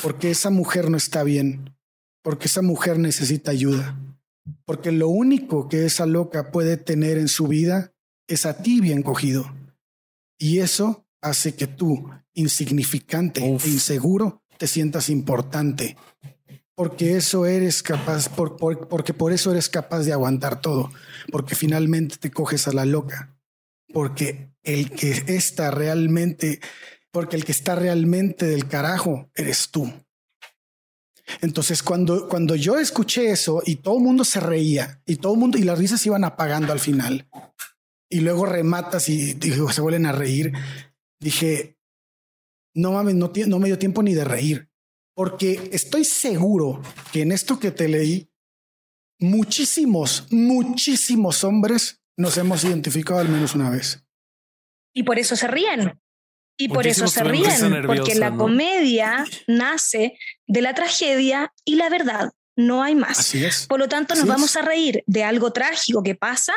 [0.00, 1.74] Porque esa mujer no está bien.
[2.22, 3.98] Porque esa mujer necesita ayuda.
[4.64, 7.92] Porque lo único que esa loca puede tener en su vida
[8.28, 9.52] es a ti bien cogido.
[10.38, 13.66] Y eso hace que tú, insignificante Uf.
[13.66, 15.96] e inseguro, te sientas importante.
[16.76, 20.92] Porque eso eres capaz, por, por- porque por eso eres capaz de aguantar todo.
[21.32, 23.31] Porque finalmente te coges a la loca.
[23.92, 26.60] Porque el que está realmente,
[27.10, 29.92] porque el que está realmente del carajo eres tú.
[31.40, 35.40] Entonces, cuando, cuando yo escuché eso y todo el mundo se reía y todo el
[35.40, 37.28] mundo y las risas se iban apagando al final
[38.10, 40.52] y luego rematas y se vuelven a reír,
[41.18, 41.78] dije,
[42.74, 44.70] no mames, no, no me dio tiempo ni de reír,
[45.14, 48.30] porque estoy seguro que en esto que te leí,
[49.18, 54.02] muchísimos, muchísimos hombres nos hemos identificado al menos una vez.
[54.94, 56.00] Y por eso se ríen.
[56.56, 58.38] Y por eso se ríen, porque la ¿no?
[58.38, 62.30] comedia nace de la tragedia y la verdad.
[62.54, 63.18] No hay más.
[63.18, 63.66] Así es.
[63.66, 64.56] Por lo tanto, nos Así vamos es.
[64.56, 66.52] a reír de algo trágico que pasa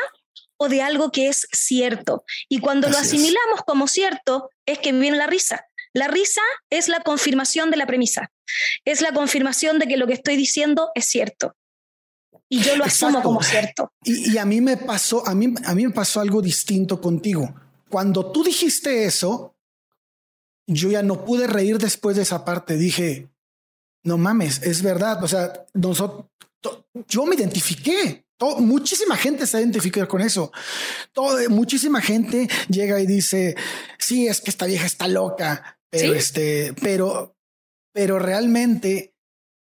[0.58, 2.24] o de algo que es cierto.
[2.50, 3.00] Y cuando lo es.
[3.00, 5.64] asimilamos como cierto, es que viene la risa.
[5.94, 8.30] La risa es la confirmación de la premisa.
[8.84, 11.56] Es la confirmación de que lo que estoy diciendo es cierto.
[12.48, 13.28] Y yo lo asumo Exacto.
[13.28, 13.92] como cierto.
[14.04, 17.54] Y, y a mí me pasó, a mí, a mí me pasó algo distinto contigo.
[17.88, 19.54] Cuando tú dijiste eso,
[20.66, 22.76] yo ya no pude reír después de esa parte.
[22.76, 23.28] Dije,
[24.04, 25.22] no mames, es verdad.
[25.22, 26.26] O sea, nosotros,
[27.08, 28.24] yo me identifiqué.
[28.58, 30.52] Muchísima gente se identifica con eso.
[31.12, 33.56] Todo, muchísima gente llega y dice,
[33.98, 36.18] sí, es que esta vieja está loca, pero Sí.
[36.18, 37.34] este, pero,
[37.92, 39.14] pero realmente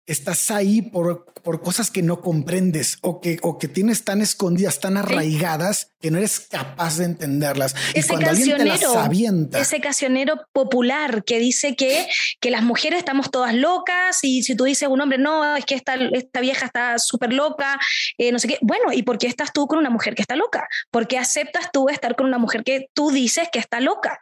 [0.06, 4.80] estás ahí por, por cosas que no comprendes o que, o que tienes tan escondidas,
[4.80, 7.74] tan arraigadas que no eres capaz de entenderlas.
[7.94, 12.08] y Ese cuando alguien te las avienta, ese cancionero popular que dice que,
[12.40, 15.64] que las mujeres estamos todas locas y si tú dices a un hombre, no, es
[15.64, 17.78] que esta, esta vieja está súper loca,
[18.18, 20.34] eh, no sé qué, bueno, ¿y por qué estás tú con una mujer que está
[20.34, 20.66] loca?
[20.90, 24.20] ¿Por qué aceptas tú estar con una mujer que tú dices que está loca?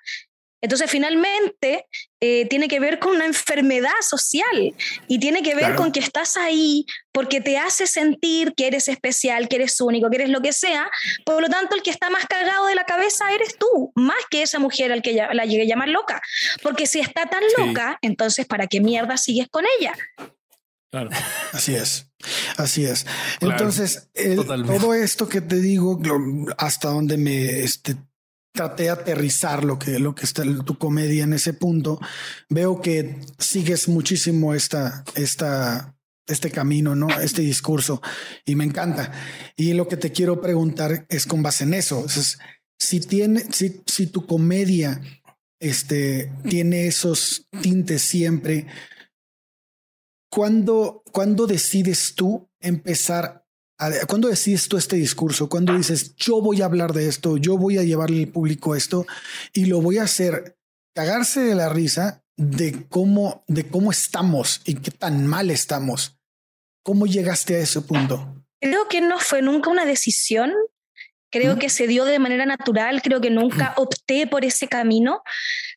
[0.62, 1.86] Entonces, finalmente,
[2.20, 4.74] eh, tiene que ver con una enfermedad social
[5.08, 5.76] y tiene que ver Claro.
[5.76, 10.16] con que estás ahí porque te hace sentir que eres especial, que eres único, que
[10.16, 10.90] eres lo que sea.
[11.24, 14.42] Por lo tanto, el que está más cagado de la cabeza eres tú, más que
[14.42, 16.20] esa mujer al que ya- la llegué a llamar loca.
[16.62, 17.62] Porque si está tan Sí.
[17.62, 19.94] loca, entonces, ¿para qué mierda sigues con ella?
[20.90, 21.08] Claro.
[21.52, 22.06] Así es,
[22.56, 23.06] así es.
[23.38, 26.00] Claro, Entonces, el- todo esto que te digo,
[26.58, 27.94] hasta donde me este,
[28.52, 32.00] traté de aterrizar lo que, lo que está tu comedia en ese punto,
[32.48, 37.08] veo que sigues muchísimo esta, esta, este camino, ¿no?
[37.20, 38.02] Este discurso
[38.44, 39.12] y me encanta.
[39.56, 42.04] Y lo que te quiero preguntar es con base en eso.
[42.06, 42.38] Es,
[42.78, 45.00] si tiene, si, si tu comedia
[45.60, 48.66] este, tiene esos tintes siempre,
[50.30, 53.39] ¿cuándo, ¿cuándo decides tú empezar
[53.80, 55.48] a, cuándo decides tú este discurso?
[55.48, 59.06] ¿Cuándo dices, yo voy a hablar de esto, yo voy a llevarle al público esto
[59.52, 60.58] y lo voy a hacer
[60.94, 66.18] cagarse de la risa de cómo, de cómo estamos y qué tan mal estamos?
[66.82, 68.44] ¿Cómo llegaste a ese punto?
[68.60, 70.52] Creo que no fue nunca una decisión.
[71.30, 71.58] Creo ¿Mm?
[71.58, 73.02] que se dio de manera natural.
[73.02, 75.22] Creo que nunca opté por ese camino.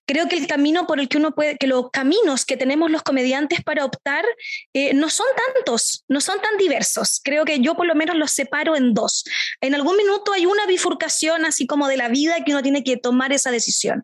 [0.05, 3.03] Creo que el camino por el que uno puede, que los caminos que tenemos los
[3.03, 4.25] comediantes para optar
[4.73, 7.21] eh, no son tantos, no son tan diversos.
[7.23, 9.23] Creo que yo por lo menos los separo en dos.
[9.61, 12.97] En algún minuto hay una bifurcación así como de la vida que uno tiene que
[12.97, 14.03] tomar esa decisión.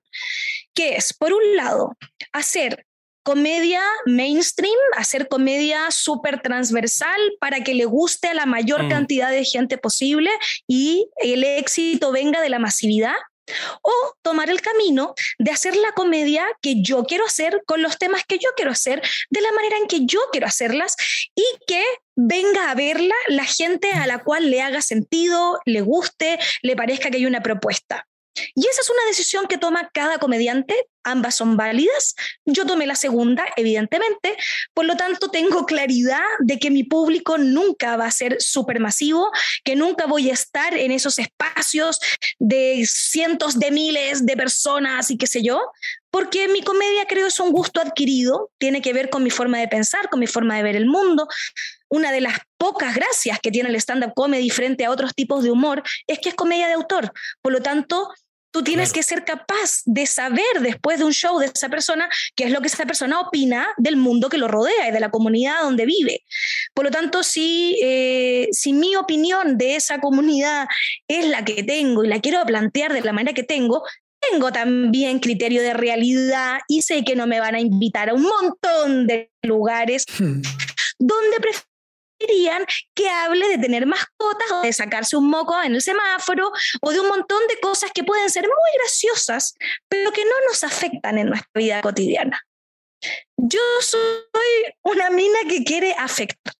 [0.73, 1.97] Que es, por un lado,
[2.31, 2.85] hacer
[3.23, 8.89] comedia mainstream, hacer comedia súper transversal para que le guste a la mayor Mm.
[8.89, 10.29] cantidad de gente posible
[10.67, 13.15] y el éxito venga de la masividad.
[13.81, 18.23] O tomar el camino de hacer la comedia que yo quiero hacer con los temas
[18.23, 19.01] que yo quiero hacer,
[19.31, 20.95] de la manera en que yo quiero hacerlas
[21.33, 21.83] y que
[22.15, 27.09] venga a verla la gente a la cual le haga sentido, le guste, le parezca
[27.09, 28.07] que hay una propuesta.
[28.53, 32.15] Y esa es una decisión que toma cada comediante ambas son válidas.
[32.45, 34.37] Yo tomé la segunda, evidentemente,
[34.73, 39.31] por lo tanto tengo claridad de que mi público nunca va a ser supermasivo,
[39.63, 41.99] que nunca voy a estar en esos espacios
[42.39, 45.59] de cientos de miles de personas y qué sé yo,
[46.11, 49.67] porque mi comedia creo es un gusto adquirido, tiene que ver con mi forma de
[49.67, 51.27] pensar, con mi forma de ver el mundo.
[51.89, 55.51] Una de las pocas gracias que tiene el stand-up comedy frente a otros tipos de
[55.51, 57.11] humor es que es comedia de autor.
[57.41, 58.09] Por lo tanto,
[58.51, 62.45] tú tienes que ser capaz de saber después de un show de esa persona qué
[62.45, 65.61] es lo que esa persona opina del mundo que lo rodea y de la comunidad
[65.61, 66.23] donde vive.
[66.73, 70.67] Por lo tanto, si, eh, si mi opinión de esa comunidad
[71.07, 73.83] es la que tengo y la quiero plantear de la manera que tengo,
[74.19, 78.23] tengo también criterio de realidad y sé que no me van a invitar a un
[78.23, 80.41] montón de lugares Hmm.
[80.97, 81.37] donde
[82.19, 86.51] preferirían que hable de tener mascotas o de sacarse un moco en el semáforo
[86.81, 89.55] o de un montón de cosas que pueden ser muy graciosas,
[89.87, 92.41] pero que no nos afectan en nuestra vida cotidiana.
[93.37, 96.53] Yo soy una mina que quiere afectar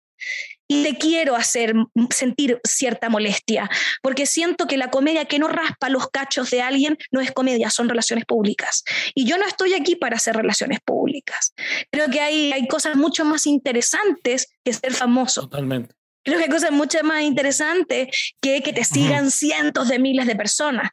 [0.72, 1.74] y te quiero hacer
[2.12, 3.70] sentir cierta molestia,
[4.04, 7.72] porque siento que la comedia que no raspa los cachos de alguien no es comedia,
[7.72, 8.84] son relaciones públicas.
[9.16, 11.54] Y yo no estoy aquí para hacer relaciones públicas.
[11.92, 15.42] Creo que hay, hay cosas mucho más interesantes que ser famoso.
[15.42, 15.96] Totalmente.
[16.24, 20.36] Creo que hay cosas mucho más interesantes que que te sigan cientos de miles de
[20.36, 20.92] personas.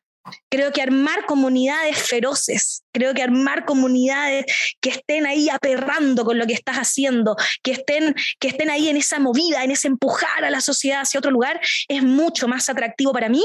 [0.50, 4.46] Creo que armar comunidades feroces, creo que armar comunidades
[4.80, 8.96] que estén ahí aperrando con lo que estás haciendo, que estén, que estén ahí en
[8.96, 13.12] esa movida, en ese empujar a la sociedad hacia otro lugar, es mucho más atractivo
[13.12, 13.44] para mí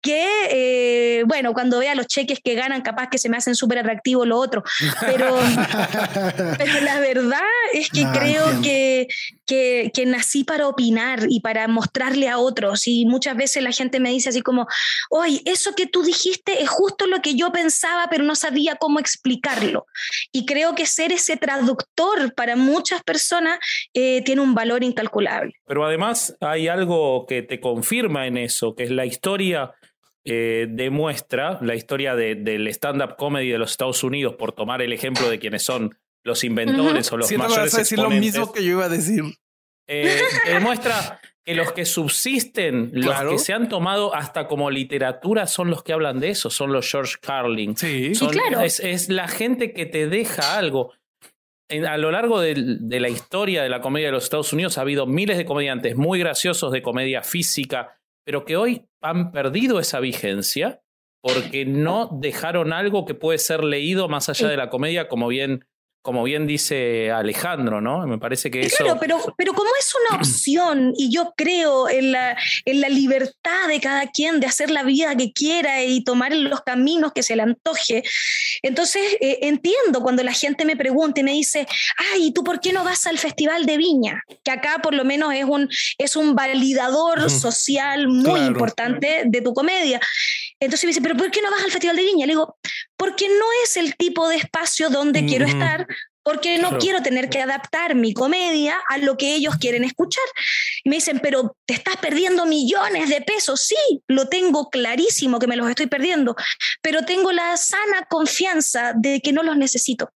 [0.00, 3.78] que, eh, bueno, cuando vea los cheques que ganan, capaz que se me hacen súper
[3.78, 4.62] atractivo lo otro.
[5.00, 5.36] Pero,
[6.58, 9.08] pero la verdad es que No, creo que,
[9.46, 12.86] que, que nací para opinar y para mostrarle a otros.
[12.86, 14.66] Y muchas veces la gente me dice así como,
[15.10, 18.98] oye, eso que tú dijiste es justo lo que yo pensaba, pero no sabía cómo
[18.98, 19.86] explicarlo.
[20.32, 23.58] Y creo que ser ese traductor para muchas personas
[23.94, 25.52] eh, tiene un valor incalculable.
[25.66, 29.72] Pero además hay algo que te confirma en eso, que es la historia
[30.26, 34.92] eh, demuestra, la historia de- del stand-up comedy de los Estados Unidos, por tomar el
[34.92, 38.38] ejemplo de quienes son los inventores o los Siento mayores vas a decir lo exponentes,
[38.40, 39.22] mismo que yo iba a decir.
[39.86, 43.24] eh, demuestra que los que subsisten, Claro.
[43.32, 46.72] los que se han tomado hasta como literatura son los que hablan de eso, son
[46.72, 47.76] los George Carlin.
[47.76, 48.14] Sí.
[48.14, 48.60] Son- claro.
[48.62, 50.92] es, es la gente que te deja algo.
[51.70, 54.82] En- a lo largo de, la historia de la comedia de los Estados Unidos ha
[54.82, 60.00] habido miles de comediantes muy graciosos de comedia física, pero que hoy han perdido esa
[60.00, 60.80] vigencia
[61.22, 65.64] porque no dejaron algo que puede ser leído más allá de la comedia, como bien,
[66.04, 68.06] como bien dice Alejandro, ¿no?
[68.06, 68.76] Me parece que eso...
[68.76, 72.36] Claro, pero, pero como es una opción y yo creo en la,
[72.66, 76.60] en la libertad de cada quien de hacer la vida que quiera y tomar los
[76.60, 78.02] caminos que se le antoje,
[78.60, 81.66] entonces eh, entiendo cuando la gente me pregunta y me dice,
[82.12, 84.22] ay, ¿tú por qué no vas al Festival de Viña?
[84.44, 88.46] Que acá por lo menos es un, es un validador social muy Claro.
[88.48, 90.00] importante de tu comedia.
[90.64, 92.26] Entonces me dice, ¿pero por qué no vas al Festival de Viña?
[92.26, 92.56] Le digo,
[92.96, 95.54] porque no es el tipo de espacio donde quiero Ujú.
[95.54, 95.86] estar,
[96.22, 96.78] porque no Claro.
[96.78, 100.24] quiero tener que adaptar mi comedia a lo que ellos quieren escuchar.
[100.82, 103.60] Y me dicen, pero te estás perdiendo millones de pesos.
[103.60, 106.34] Sí, lo tengo clarísimo que me los estoy perdiendo,
[106.80, 110.10] pero tengo la sana confianza de que no los necesito.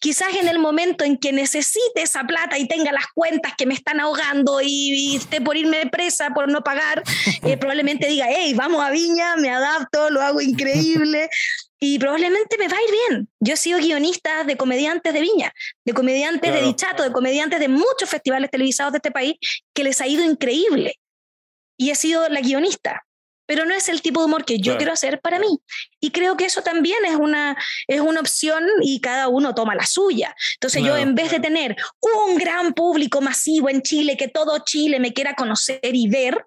[0.00, 3.74] Quizás en el momento en que necesite esa plata y tenga las cuentas que me
[3.74, 7.02] están ahogando y, y esté por irme presa por no pagar,
[7.42, 11.28] eh, probablemente diga, hey, vamos a Viña, me adapto, lo hago increíble
[11.84, 13.28] y probablemente me va a ir bien.
[13.40, 15.52] Yo he sido guionista de comediantes de Viña,
[15.84, 16.62] de comediantes de.
[16.62, 19.34] Dichato, de comediantes de muchos festivales televisados de este país
[19.74, 20.98] que les ha ido increíble.
[21.76, 23.04] Y he sido la guionista.
[23.46, 24.78] Pero no es el tipo de humor que yo Claro.
[24.78, 25.58] quiero hacer para mí.
[26.00, 29.86] Y creo que eso también es una, es una opción y cada uno toma la
[29.86, 30.34] suya.
[30.54, 31.02] Entonces yo Claro.
[31.02, 35.34] en vez de tener un gran público masivo en Chile, que todo Chile me quiera
[35.34, 36.46] conocer y ver,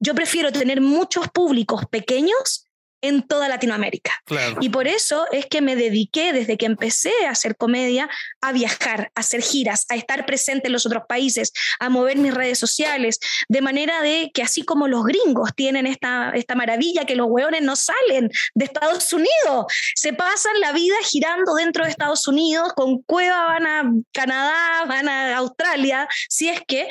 [0.00, 2.63] yo prefiero tener muchos públicos pequeños
[3.04, 4.12] en toda Latinoamérica.
[4.24, 4.56] Claro.
[4.60, 8.08] Y por eso es que me dediqué desde que empecé a hacer comedia
[8.40, 12.32] a viajar, a hacer giras, a estar presente en los otros países, a mover mis
[12.32, 17.14] redes sociales, de manera de que así como los gringos tienen esta, esta maravilla que
[17.14, 22.26] los hueones no salen de Estados Unidos, se pasan la vida girando dentro de Estados
[22.26, 26.88] Unidos, con cueva van a Canadá, van a Australia, si es que,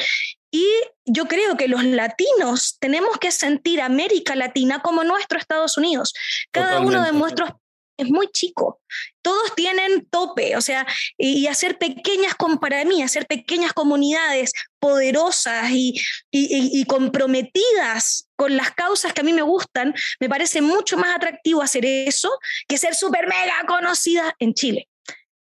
[0.53, 0.67] y
[1.05, 6.13] yo creo que los latinos tenemos que sentir América Latina como nuestro Estados Unidos.
[6.51, 7.49] Cada uno de nuestros
[7.97, 8.79] es muy chico.
[9.23, 10.85] Todos tienen tope, o sea,
[11.17, 19.11] y, hacer pequeñas, para mí, hacer pequeñas comunidades poderosas y, y, comprometidas con las causas
[19.11, 22.29] que a mí me gustan, me parece mucho más atractivo hacer eso
[22.67, 24.87] que ser súper mega conocida en Chile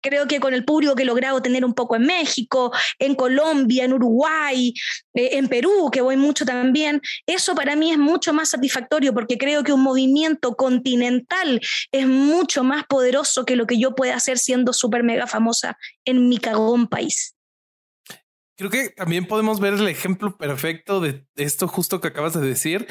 [0.02, 3.84] creo que con el público que he logrado tener un poco en México, en Colombia,
[3.84, 4.74] en Uruguay,
[5.14, 9.38] eh, en Perú, que voy mucho también, eso para mí es mucho más satisfactorio porque
[9.38, 14.38] creo que un movimiento continental es mucho más poderoso que lo que yo pueda hacer
[14.38, 17.34] siendo súper mega famosa en mi cagón país.
[18.56, 22.86] Creo que también podemos ver el ejemplo perfecto de esto justo que acabas de decir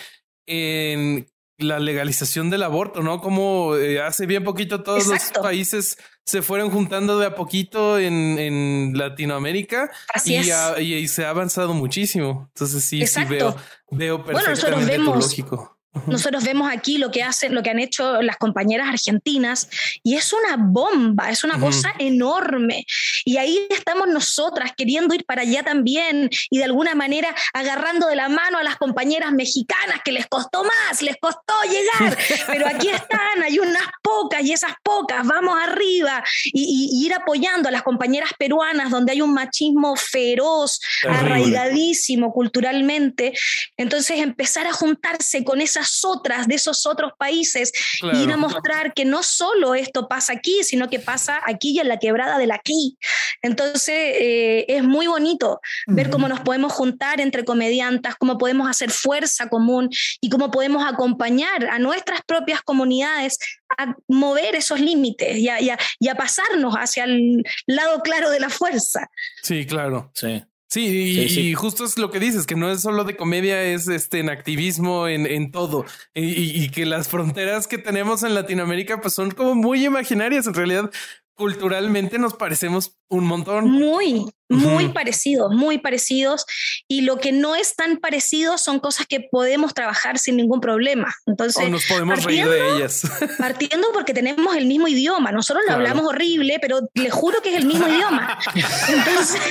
[0.48, 1.31] en
[1.62, 3.20] la legalización del aborto, ¿no?
[3.22, 8.38] Como eh, hace bien poquito todos los países se fueron juntando de a poquito en,
[8.40, 9.92] en Latinoamérica
[10.26, 12.50] y, se ha avanzado muchísimo.
[12.54, 13.56] Entonces sí, sí veo,
[13.90, 15.71] veo perfectamente bueno, lógico.
[16.08, 19.70] Nosotros vemos aquí lo que hacen, lo que han hecho las compañeras argentinas
[20.04, 22.86] y es una bomba, es una cosa enorme.
[23.26, 28.16] Y ahí estamos nosotras queriendo ir para allá también y de alguna manera agarrando de
[28.16, 32.18] la mano a las compañeras mexicanas que les costó más, les costó llegar,
[32.48, 37.72] pero aquí están, hay unas pocas y esas pocas, vamos arriba y, ir apoyando a
[37.72, 43.34] las compañeras peruanas donde hay un machismo feroz, arraigadísimo culturalmente.
[43.76, 47.72] Entonces empezar a juntarse con esas otras, de esos otros países,
[48.02, 51.80] y ir a mostrar que no solo esto pasa aquí, sino que pasa aquí y
[51.80, 52.98] en la quebrada del aquí.
[53.42, 58.92] Entonces, eh, es muy bonito ver cómo nos podemos juntar entre comediantas, cómo podemos hacer
[58.92, 63.38] fuerza común y cómo podemos acompañar a nuestras propias comunidades
[63.78, 65.60] a mover esos límites y a,
[66.00, 69.10] y a pasarnos hacia el lado claro de la fuerza.
[69.42, 70.12] Sí, claro.
[70.14, 70.44] Sí.
[70.72, 74.20] Sí, y, justo es lo que dices, que no es solo de comedia, es este
[74.20, 75.84] en activismo, en, en todo.
[76.14, 80.48] Y, y, que las fronteras que tenemos en Latinoamérica, pues son como muy imaginarias.
[80.48, 80.90] En realidad,
[81.36, 83.70] culturalmente nos parecemos un montón.
[83.70, 86.46] Muy, muy parecidos, muy parecidos.
[86.88, 91.14] Y lo que no es tan parecido son cosas que podemos trabajar sin ningún problema.
[91.26, 93.02] Entonces, o nos podemos reír de ellas.
[93.38, 95.32] Partiendo porque tenemos el mismo idioma.
[95.32, 98.38] Nosotros lo hablamos horrible, pero le juro que es el mismo idioma.
[98.88, 99.42] Entonces,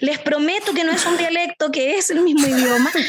[0.00, 2.90] les prometo que no es un dialecto, que es el mismo idioma.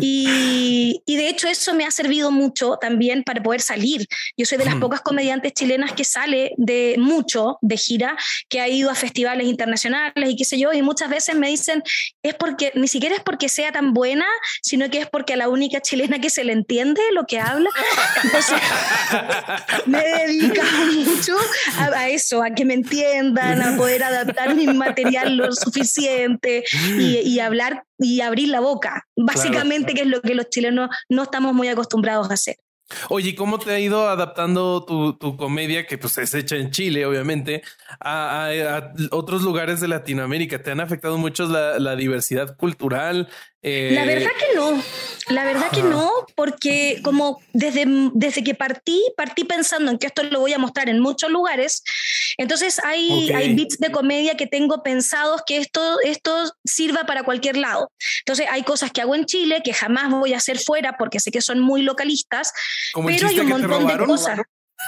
[0.00, 4.06] Y, y de hecho, eso me ha servido mucho también para poder salir.
[4.36, 8.16] Yo soy de las pocas comediantes chilenas que sale de mucho de gira,
[8.48, 11.82] que ha ido a festivales internacionales y qué sé yo, y muchas veces me dicen,
[12.22, 14.26] es porque, ni siquiera es porque sea tan buena,
[14.62, 17.70] sino que es porque a la única chilena que se le entiende lo que habla.
[18.24, 18.60] Entonces,
[19.86, 20.62] me dedico
[20.94, 21.36] mucho
[21.78, 26.11] a, eso, a que me entiendan, a poder adaptar mi material lo suficiente
[26.98, 31.22] y, y hablar y abrir la boca, básicamente, que es lo que los chilenos no
[31.24, 32.56] estamos muy acostumbrados a hacer.
[33.08, 37.06] Oye, ¿cómo te ha ido adaptando tu, tu comedia, que pues es hecha en Chile,
[37.06, 37.62] obviamente,
[38.00, 38.50] a,
[39.10, 40.62] otros lugares de Latinoamérica?
[40.62, 43.28] ¿Te han afectado mucho la, la diversidad cultural?
[43.62, 44.82] La verdad eh, que no,
[45.28, 50.24] la verdad que no, porque como desde, desde que partí, partí pensando en que esto
[50.24, 51.84] lo voy a mostrar en muchos lugares,
[52.38, 57.56] entonces hay, hay bits de comedia que tengo pensados que esto, esto sirva para cualquier
[57.56, 57.92] lado.
[58.20, 61.30] Entonces hay cosas que hago en Chile que jamás voy a hacer fuera porque sé
[61.30, 62.52] que son muy localistas,
[62.94, 64.40] pero hay un montón de cosas.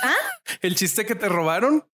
[0.03, 0.17] ¿Ah?
[0.61, 1.87] ¿El chiste que te robaron?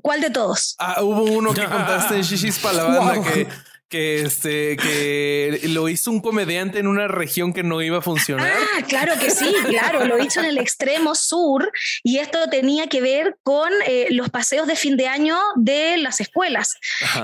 [0.00, 0.76] ¿Cuál de todos?
[0.78, 3.48] Ah, hubo uno que contaste en Shishis para la banda que
[3.92, 8.50] que este que lo hizo un comediante en una región que no iba a funcionar.
[8.50, 11.70] Ah, claro que sí, claro, lo hizo en el extremo sur
[12.02, 16.20] y esto tenía que ver con eh, los paseos de fin de año de las
[16.20, 16.78] escuelas,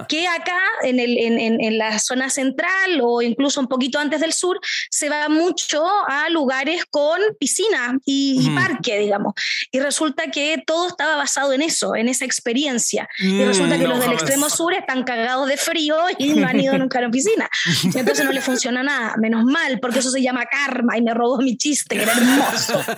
[0.09, 4.35] que acá en, el, en, en, la zona central o incluso un poquito antes del
[4.35, 4.61] sur
[4.91, 9.33] se va mucho a lugares con piscina y, parque, digamos.
[9.73, 13.09] Y resulta que todo estaba basado en eso, en esa experiencia.
[13.19, 16.58] y resulta mm, que los del extremo sur están cagados de frío y no han
[16.59, 17.49] ido nunca a la oficina.
[17.85, 21.39] Entonces no le funciona nada, menos mal, porque eso se llama karma y me robó
[21.39, 22.85] mi chiste, que era hermoso.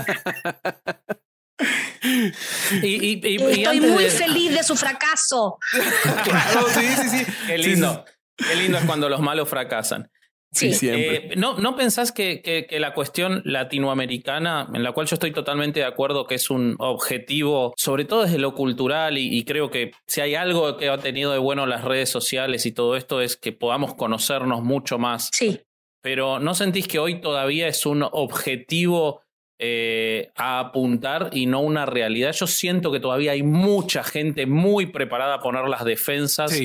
[2.83, 5.59] Y, Estoy muy feliz de su fracaso.
[5.73, 7.27] sí, sí, sí.
[7.47, 8.05] Qué lindo.
[8.37, 10.11] Qué lindo es cuando los malos fracasan.
[10.53, 11.32] Sí, siempre.
[11.32, 15.80] Eh, ¿no, ¿No pensás que, que, la cuestión latinoamericana, en la cual yo estoy totalmente
[15.80, 20.20] de acuerdo que es un objetivo, sobre todo desde lo cultural, y, creo que si
[20.20, 23.53] hay algo que ha tenido de bueno las redes sociales y todo esto es que
[23.53, 25.30] podamos conocernos mucho más?
[25.32, 25.61] Sí.
[26.03, 29.22] Pero ¿no sentís que hoy todavía es un objetivo
[29.59, 32.32] eh, a apuntar y no una realidad?
[32.32, 36.59] Yo siento que todavía hay mucha gente muy preparada a poner las defensas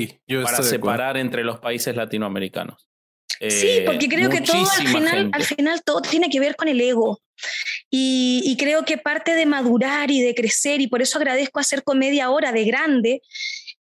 [0.43, 2.88] para separar entre los países latinoamericanos
[3.39, 6.79] sí, porque creo que todo al final, al final todo tiene que ver con el
[6.81, 7.21] ego.
[7.91, 12.25] Y, creo que parte de madurar y de crecer, y por eso agradezco hacer comedia
[12.25, 13.21] ahora de grande,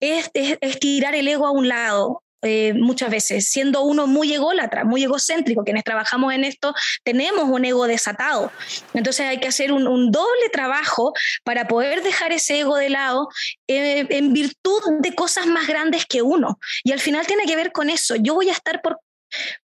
[0.01, 4.83] es, es tirar el ego a un lado, eh, muchas veces, siendo uno muy ególatra,
[4.83, 6.75] muy egocéntrico, quienes trabajamos en esto,
[7.05, 8.51] tenemos un ego desatado.
[8.95, 11.13] Entonces hay que hacer un, doble trabajo
[11.45, 13.29] para poder dejar ese ego de lado
[13.69, 16.59] eh, en virtud de cosas más grandes que uno.
[16.83, 18.17] Y al final tiene que ver con eso.
[18.17, 18.99] Yo voy a estar por,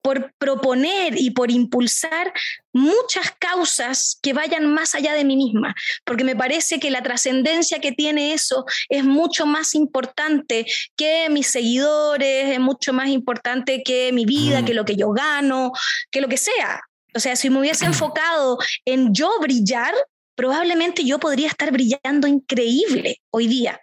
[0.03, 2.33] por proponer y por impulsar
[2.73, 7.79] muchas causas que vayan más allá de mí misma, porque me parece que la trascendencia
[7.81, 14.13] que tiene eso es mucho más importante que mis seguidores, es mucho más importante que
[14.13, 15.73] mi vida, que lo que yo gano,
[16.11, 16.81] que lo que sea.
[17.15, 19.95] O sea, si me hubiese enfocado en yo brillar,
[20.35, 23.81] probablemente yo podría estar brillando increíble hoy día,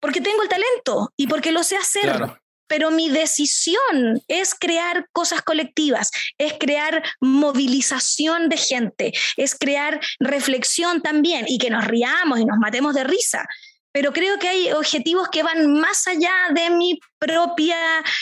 [0.00, 5.42] porque tengo el talento y porque lo sé hacer pero mi decisión es crear cosas
[5.42, 12.44] colectivas, es crear movilización de gente, es crear reflexión también y que nos riamos y
[12.44, 13.46] nos matemos de risa.
[13.90, 17.76] Pero creo que hay objetivos que van más allá de mi propia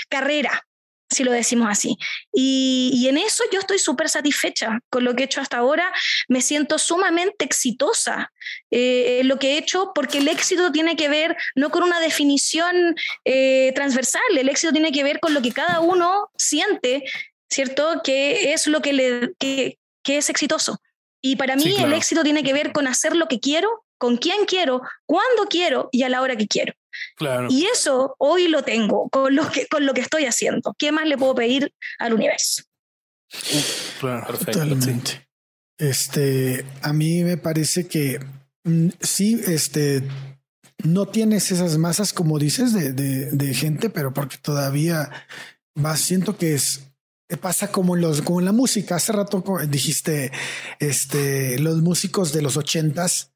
[0.08, 0.65] carrera
[1.10, 1.96] si lo decimos así.
[2.32, 5.92] Y, en eso yo estoy súper satisfecha con lo que he hecho hasta ahora.
[6.28, 8.32] Me siento sumamente exitosa
[8.70, 12.00] eh, en lo que he hecho porque el éxito tiene que ver no con una
[12.00, 17.04] definición eh, transversal, el éxito tiene que ver con lo que cada uno siente,
[17.48, 18.00] ¿cierto?
[18.02, 20.80] Que es lo que, le, que, es exitoso.
[21.22, 24.44] Y para mí el éxito tiene que ver con hacer lo que quiero, con quién
[24.44, 26.74] quiero, cuándo quiero y a la hora que quiero.
[27.48, 30.74] Y eso hoy lo tengo con lo, que, con lo que estoy haciendo.
[30.78, 32.62] ¿Qué más le puedo pedir al universo?
[34.00, 35.26] Claro, Totalmente.
[35.78, 38.18] Este, a mí me parece que
[38.64, 40.02] mm, sí, este,
[40.84, 45.10] no tienes esas masas como dices de, de, gente, pero porque todavía
[45.74, 46.92] vas, siento que es,
[47.40, 48.96] pasa como los, como la música.
[48.96, 50.32] Hace rato dijiste,
[50.78, 53.35] este, los músicos de los ochentas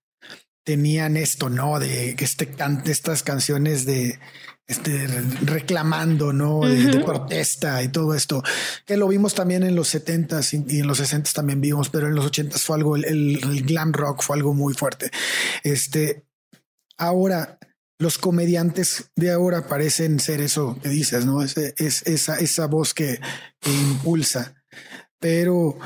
[0.70, 1.80] tenían esto, ¿no?
[1.80, 4.20] De que este cante estas canciones de
[4.68, 5.08] este
[5.42, 6.60] reclamando, ¿no?
[6.60, 8.40] De, protesta y todo esto,
[8.86, 12.14] que lo vimos también en los 70 y en los 60 también vimos, pero en
[12.14, 15.10] los 80 fue algo, el, glam rock fue algo muy fuerte.
[15.64, 16.24] Este,
[16.96, 17.58] ahora,
[17.98, 21.42] los comediantes de ahora parecen ser eso que dices, ¿no?
[21.42, 23.18] Es, es esa, esa voz que,
[23.58, 24.54] que impulsa.
[25.18, 25.80] Pero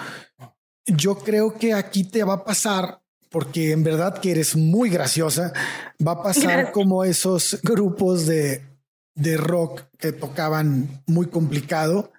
[0.85, 3.01] yo creo que aquí te va a pasar
[3.35, 5.53] porque en verdad que eres muy graciosa,
[6.07, 8.63] va a pasar como esos grupos de,
[9.17, 12.13] de rock que tocaban muy complicado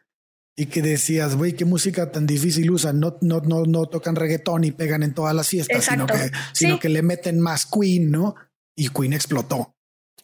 [0.57, 2.99] y que decías, güey, qué música tan difícil usan.
[2.99, 6.79] No, no, no, no tocan reggaetón y pegan en todas las fiestas, sino que, sino
[6.81, 8.35] que le meten más Queen, ¿no?
[8.75, 9.73] Y Queen explotó.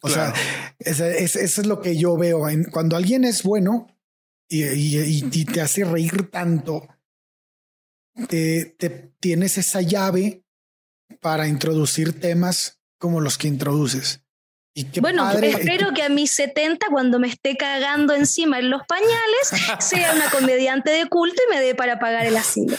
[0.02, 0.34] O sea,
[0.78, 2.42] eso es, lo que yo veo.
[2.70, 3.86] cuando alguien es bueno
[4.46, 6.86] y, y, te hace reír tanto,
[8.28, 10.41] te, te, tienes esa llave
[11.22, 14.20] para introducir temas como los que introduces.
[14.74, 19.50] Y bueno, espero que a mis 70, cuando me esté cagando encima en los pañales,
[19.80, 22.76] sea una comediante de culto y me dé para pagar el asilo.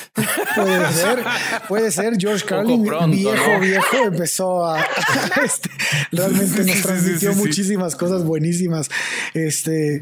[0.56, 1.24] Puede ser,
[1.68, 2.18] puede ser.
[2.18, 4.84] George Carlin, viejo, viejo, empezó a.
[5.44, 5.70] Este,
[6.12, 8.90] realmente nos transmitió muchísimas cosas buenísimas.
[9.36, 10.02] Este.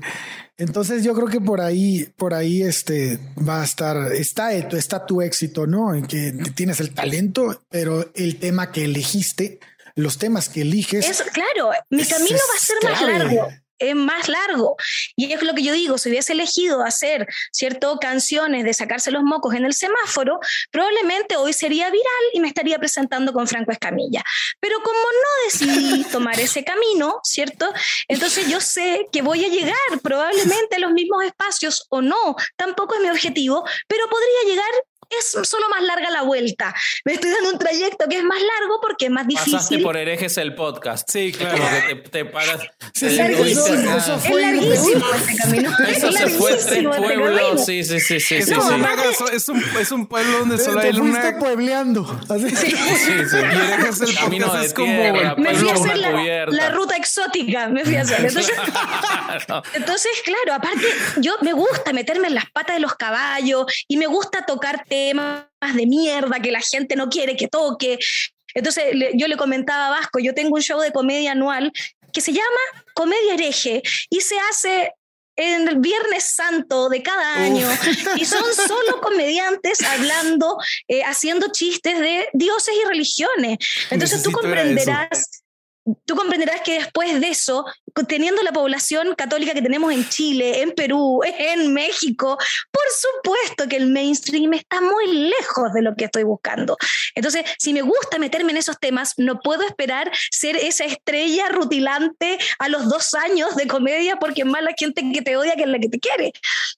[0.57, 5.21] Entonces yo creo que por ahí, por ahí este va a estar, está, está tu
[5.21, 5.95] éxito, ¿no?
[5.95, 9.59] En que tienes el talento, pero el tema que elegiste,
[9.95, 11.23] los temas que eliges.
[11.33, 14.75] claro, mi camino va a ser más largo es más largo.
[15.15, 19.23] Y es lo que yo digo, si hubiese elegido hacer, ¿cierto?, canciones de sacarse los
[19.23, 20.39] mocos en el semáforo,
[20.71, 24.23] probablemente hoy sería viral y me estaría presentando con Franco Escamilla.
[24.59, 27.71] Pero como no decidí tomar ese camino, ¿cierto?
[28.07, 32.95] Entonces yo sé que voy a llegar probablemente a los mismos espacios o no, tampoco
[32.95, 34.71] es mi objetivo, pero podría llegar
[35.19, 36.73] es solo más larga la vuelta.
[37.05, 39.53] Me estoy dando un trayecto que es más largo porque es más difícil.
[39.53, 41.09] Pasaste por herejes el podcast.
[41.09, 41.63] Sí, claro.
[41.87, 42.61] te, te paras.
[42.93, 43.97] Sí, es larguísimo.
[43.97, 45.71] Eso, fue es larguísimo este camino.
[45.87, 47.57] Eso se fue este pueblo.
[47.57, 48.41] Sí, sí, sí, sí.
[48.41, 48.53] sí,
[49.33, 51.37] Es, un, es un pueblo donde solo hay luna.
[51.39, 52.05] puebleando.
[52.39, 52.71] Sí, sí,
[53.29, 53.37] sí.
[53.37, 54.91] Y herejes el camino de es como
[55.37, 57.67] me fui a hacer la, la, ruta exótica.
[57.67, 58.25] Me fui a hacer.
[58.25, 58.51] Entonces,
[59.73, 60.85] entonces, claro, aparte,
[61.17, 65.75] yo me gusta meterme en las patas de los caballos y me gusta tocar temas
[65.75, 67.99] de mierda que la gente no quiere que toque.
[68.53, 71.71] Entonces yo le comentaba a Vasco, yo tengo un show de comedia anual
[72.11, 74.93] que se llama Comedia Hereje y se hace
[75.37, 77.67] en el Viernes Santo de cada año
[78.17, 83.57] y son solo comediantes hablando, eh, haciendo chistes de dioses y religiones.
[83.89, 85.40] Entonces tú comprenderás
[86.05, 87.65] tú comprenderás que después de eso,
[88.07, 92.37] teniendo la población católica que tenemos en Chile, en Perú, en México,
[92.71, 96.77] por supuesto que el mainstream está muy lejos de lo que estoy buscando.
[97.15, 102.37] Entonces, si me gusta meterme en esos temas, no puedo esperar ser esa estrella rutilante
[102.59, 105.65] a los dos años de comedia porque es más la gente que te odia que
[105.65, 106.31] la que te quiere.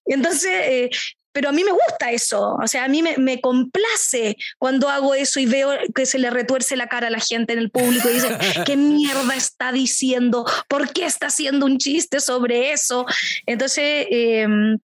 [0.05, 0.89] Entonces, eh,
[1.33, 5.39] pero a mí me gusta eso, o sea, a mí me, complace cuando hago eso
[5.39, 8.13] y veo que se le retuerce la cara a la gente en el público y
[8.13, 8.29] dice,
[8.65, 10.45] ¿qué mierda está diciendo?
[10.67, 13.05] ¿Por qué está haciendo un chiste sobre eso?
[13.45, 14.77] Entonces, em,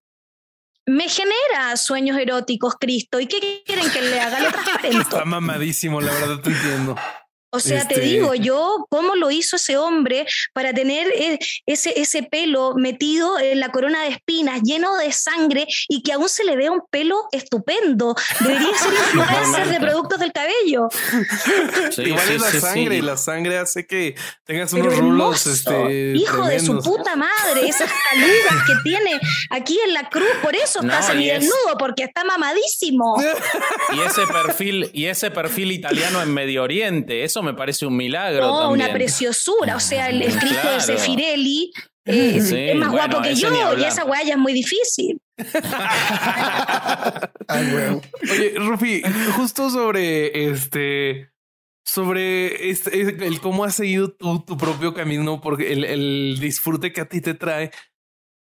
[0.88, 3.20] me genera sueños eróticos, Cristo.
[3.20, 4.38] ¿Y qué quieren que le haga?
[4.52, 5.02] Transparento.
[5.02, 6.96] Está mamadísimo, la verdad, te entiendo.
[7.52, 12.00] O sea, te este digo yo, ¿cómo lo hizo ese hombre para tener e, ese,
[12.00, 16.44] ese pelo metido en la corona de espinas, lleno de sangre y que aún se
[16.44, 18.16] le vea un pelo estupendo?
[18.40, 20.90] Debería ser influencer de productos del cabello.
[21.98, 25.48] Igual es la sangre, y la sangre hace que tengas unos rulos.
[25.48, 29.20] Este, Hijo de su puta madre, esas calugas que tiene
[29.50, 33.16] aquí en la cruz, por eso está semidesnudo, porque está mamadísimo.
[33.92, 38.48] Y ese perfil, y ese perfil italiano en Medio Oriente, eso me parece un milagro.
[38.48, 39.76] No, una preciosura.
[39.76, 41.72] O sea, el, Cristo de Sefirelli
[42.06, 45.22] eh, es más guapo que yo y esa weá ya es muy difícil.
[47.50, 49.02] Oye, Rufi,
[49.36, 51.30] justo sobre este.
[51.86, 57.02] Sobre este, el cómo has seguido tu, tu propio camino, porque el, el, disfrute que
[57.02, 57.72] a ti te trae.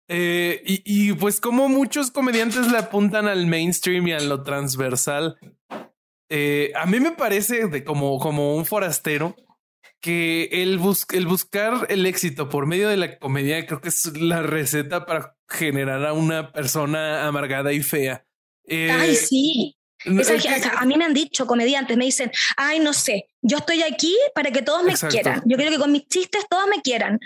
[0.09, 5.37] Eh, y, y, pues como muchos comediantes le apuntan al mainstream y a lo transversal,
[6.29, 9.37] eh, a mí me parece de como, como un forastero
[10.01, 10.81] que el,
[11.13, 15.37] el buscar el éxito por medio de la comedia creo que es la receta para
[15.49, 18.25] generar a una persona amargada y fea.
[18.69, 19.77] ay, eh, sí.
[20.05, 24.51] a mí me han dicho comediantes, me dicen, ay, no sé, yo estoy aquí para
[24.51, 25.43] que todos me quieran.
[25.47, 27.19] Yo quiero que con mis chistes todos me quieran.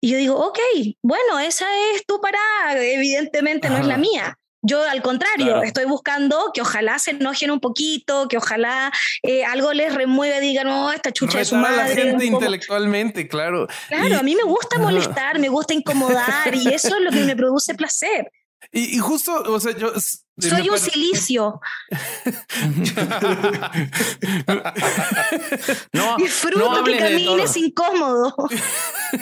[0.00, 0.58] Y yo digo, ok,
[1.02, 4.36] bueno, esa es tu parada, evidentemente no es la mía.
[4.62, 8.92] Yo al contrario, estoy buscando que ojalá se enojen un poquito, que ojalá
[9.22, 11.80] eh, algo les remueva, digan, no, esta chucha de su madre.
[11.80, 13.66] A la gente intelectualmente, claro.
[13.88, 17.34] Claro, a mí me gusta molestar, me gusta incomodar y eso es lo que me
[17.34, 18.30] produce placer.
[18.70, 19.92] Y, justo, o sea, yo...
[20.38, 21.60] Soy un silicio.
[25.92, 28.34] no, Disfruto que camines incómodo.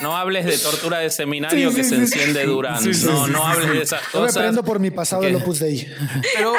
[0.02, 2.90] No hables de tortura de seminario que se enciende durante.
[3.04, 4.12] no, no hables de esas cosas.
[4.12, 5.84] Yo me prendo por mi pasado del Opus Dei.
[6.32, 6.52] Pero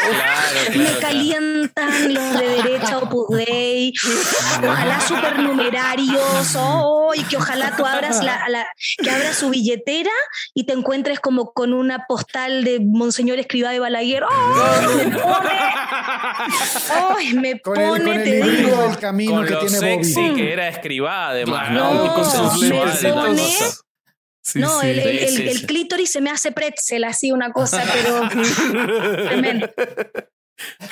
[0.75, 3.93] me calientan los de derecha Opus Dei.
[4.61, 6.55] Ojalá supernumerarios.
[6.57, 8.67] Oh, y que ojalá tú abras la,
[9.01, 10.11] que abras su billetera
[10.53, 14.25] y te encuentres como con una postal de Monseñor Escribá de Balaguer.
[14.25, 14.40] ¡Oh!
[14.97, 15.49] Me pone.
[17.17, 17.33] ¡Ay!
[17.33, 18.85] me pone, te digo.
[18.85, 20.35] El camino con que lo tiene sexy Bobby.
[20.35, 21.93] que era escribá, además, ¿no?
[21.93, 22.03] ¿no?
[22.03, 22.69] Me
[24.55, 28.27] no, el, el, clítoris se me hace pretzel, así una cosa, pero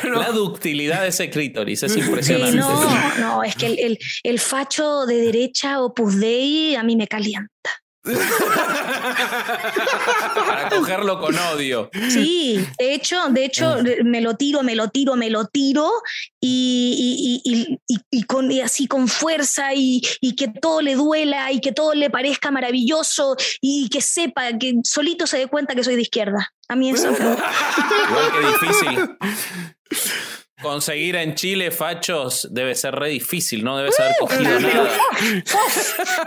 [0.19, 2.57] La ductilidad de ese clítoris es impresionante.
[2.57, 7.49] no, no, es que el, el, facho de derecha Opus Dei a mí me calienta.
[10.47, 11.89] Para cogerlo con odio.
[12.09, 15.89] Sí, de hecho, de hecho, me lo tiro, me lo tiro, me lo tiro
[16.41, 17.79] y,
[18.11, 20.01] y, con, así con fuerza y,
[20.37, 25.27] que todo le duela y que todo le parezca maravilloso y que sepa, que solito
[25.27, 26.53] se dé cuenta que soy de izquierda.
[26.67, 27.09] A mí eso.
[27.11, 29.17] Igual que difícil.
[30.61, 34.89] Conseguir en Chile fachos debe ser re difícil, no debe ser cogido nada.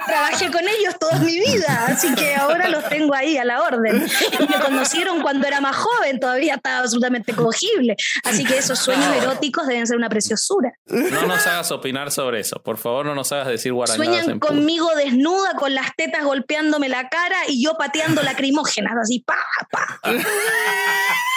[0.07, 4.07] Trabajé con ellos toda mi vida, así que ahora los tengo ahí a la orden.
[4.41, 7.95] Y me conocieron cuando era más joven, todavía estaba absolutamente cogible.
[8.25, 10.73] Así que esos sueños eróticos deben ser una preciosura.
[10.87, 14.25] No nos hagas opinar sobre eso, por favor, no nos hagas decir guaranadas.
[14.25, 19.39] Sueñan conmigo desnuda, con las tetas golpeándome la cara y yo pateando lacrimógenas, así pa,
[19.71, 20.01] pa.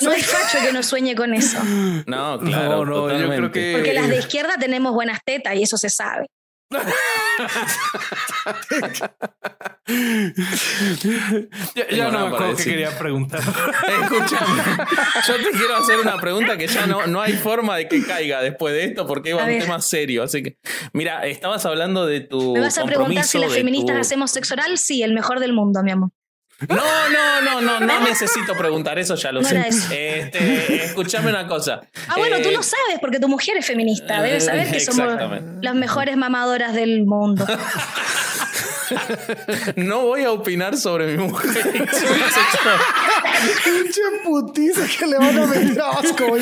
[0.00, 1.58] No hay facho que no sueñe con eso.
[2.06, 3.72] No, claro, no, yo creo que...
[3.74, 6.26] Porque las de izquierda tenemos buenas tetas y eso se sabe.
[11.90, 13.40] ya, no me acuerdo que quería preguntar.
[14.02, 14.62] Escúchame,
[15.26, 18.42] yo te quiero hacer una pregunta que ya no, no hay forma de que caiga
[18.42, 20.22] después de esto porque va un tema serio.
[20.22, 20.58] Así que,
[20.92, 22.54] mira, estabas hablando de tu.
[22.54, 24.78] ¿Me vas a preguntar si las feministas hacemos sexo oral?
[24.78, 26.10] Sí, el mejor del mundo, mi amor.
[26.68, 29.68] No, no, no, no, no necesito preguntar eso, ya lo sé.
[29.68, 31.82] Este, escúchame una cosa.
[32.08, 34.22] Ah, bueno, tú eh, lo sabes porque tu mujer es feminista.
[34.22, 35.14] Debes saber que somos
[35.60, 37.46] las mejores mamadoras del mundo.
[39.76, 41.50] no voy a opinar sobre mi mujer.
[43.64, 46.36] Pinche putiza que le van a meter a Vasco.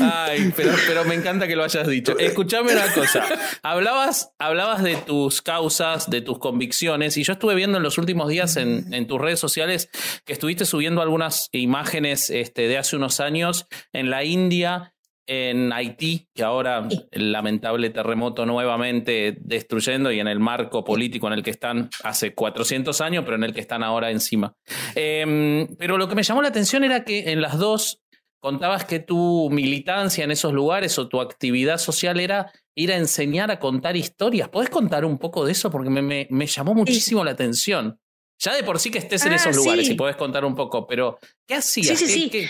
[0.00, 2.18] Ay, pero, pero me encanta que lo hayas dicho.
[2.18, 3.24] Escuchame una cosa.
[3.62, 8.28] Hablabas, hablabas de tus causas, de tus convicciones, y yo estuve viendo en los últimos
[8.28, 9.90] días en, en tus redes sociales
[10.24, 14.94] que estuviste subiendo algunas imágenes este, de hace unos años en la India
[15.28, 21.34] en Haití, que ahora el lamentable terremoto nuevamente destruyendo y en el marco político en
[21.34, 24.54] el que están hace 400 años, pero en el que están ahora encima.
[24.94, 28.00] Em, pero lo que me llamó la atención era que en las dos
[28.40, 33.50] contabas que tu militancia en esos lugares o tu actividad social era ir a enseñar
[33.50, 34.48] a contar historias.
[34.48, 35.70] ¿Podés contar un poco de eso?
[35.70, 38.00] Porque me, me, llamó muchísimo la atención.
[38.38, 40.86] Ya de por sí que estés en ah, esos lugares y podés contar un poco,
[40.86, 41.98] pero ¿qué hacías?
[41.98, 42.48] Sí, sí,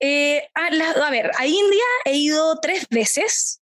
[0.00, 3.60] eh, a, ver, a India he ido tres veces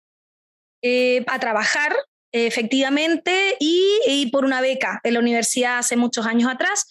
[0.83, 1.97] eh, a trabajar,
[2.31, 6.87] efectivamente, y, por una beca en la universidad hace muchos años atrás.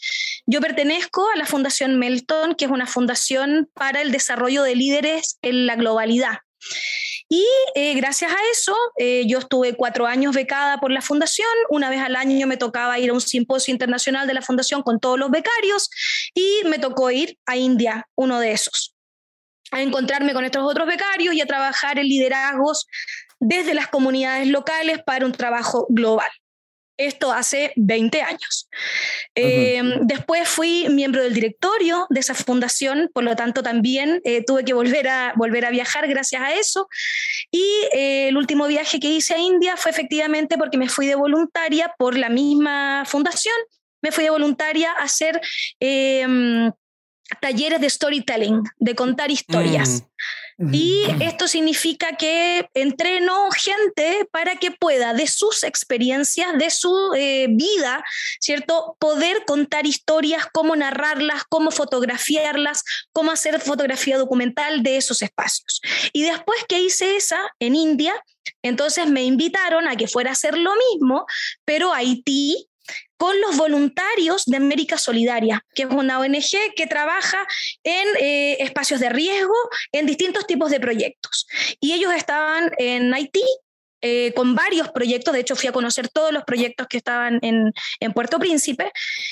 [0.45, 5.37] Yo pertenezco a la Fundación Melton, que es una fundación para el desarrollo de líderes
[5.41, 6.39] en la globalidad.
[7.29, 7.45] Y
[7.75, 8.75] eh, gracias a eso,
[9.25, 11.49] yo estuve cuatro años becada por la fundación.
[11.69, 14.99] Una vez al año me tocaba ir a un simposio internacional de la fundación con
[14.99, 15.89] todos los becarios
[16.33, 18.96] y me tocó ir a India, uno de esos
[19.71, 22.87] a encontrarme con estos otros becarios y a trabajar en liderazgos
[23.39, 26.29] desde las comunidades locales para un trabajo global.
[26.99, 28.67] Esto hace 20 años.
[29.35, 34.65] Eh, después fui miembro del directorio de esa fundación, por lo tanto también eh, tuve
[34.65, 36.87] que volver a, volver a viajar gracias a eso.
[37.51, 37.63] Y
[37.93, 41.93] eh, el último viaje que hice a India fue efectivamente porque me fui de voluntaria
[41.99, 43.55] por la misma fundación.
[44.01, 45.39] Me fui de voluntaria a hacer
[47.41, 50.03] talleres de storytelling, de contar historias.
[50.57, 50.73] Mm.
[50.73, 57.47] Y esto significa que entreno gente para que pueda, de sus experiencias, de su eh,
[57.49, 58.03] vida,
[58.39, 58.95] ¿cierto?
[58.99, 65.81] Poder contar historias, cómo narrarlas, cómo fotografiarlas, cómo hacer fotografía documental de esos espacios.
[66.11, 68.13] Y después que hice esa en India,
[68.63, 71.25] entonces me invitaron a que fuera a hacer lo mismo,
[71.65, 72.66] pero Haití
[73.17, 77.45] con los voluntarios de América Solidaria, que es una ONG que trabaja
[77.83, 79.55] en eh, espacios de riesgo,
[79.91, 81.47] en distintos tipos de proyectos.
[81.79, 83.43] Y ellos estaban en Haití,
[84.01, 87.73] eh, con varios proyectos, de hecho fui a conocer todos los proyectos que estaban en,
[87.99, 88.91] en, Puerto Príncipe,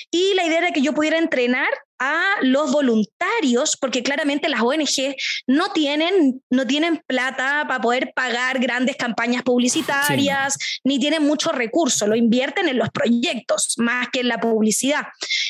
[0.09, 1.69] y la idea era que yo pudiera entrenar
[1.99, 5.15] a los voluntarios, porque claramente las ONG
[5.47, 12.07] no tienen, no tienen plata para poder pagar grandes campañas publicitarias, ni tienen muchos recursos,
[12.07, 15.03] lo invierten en los proyectos más que en la publicidad.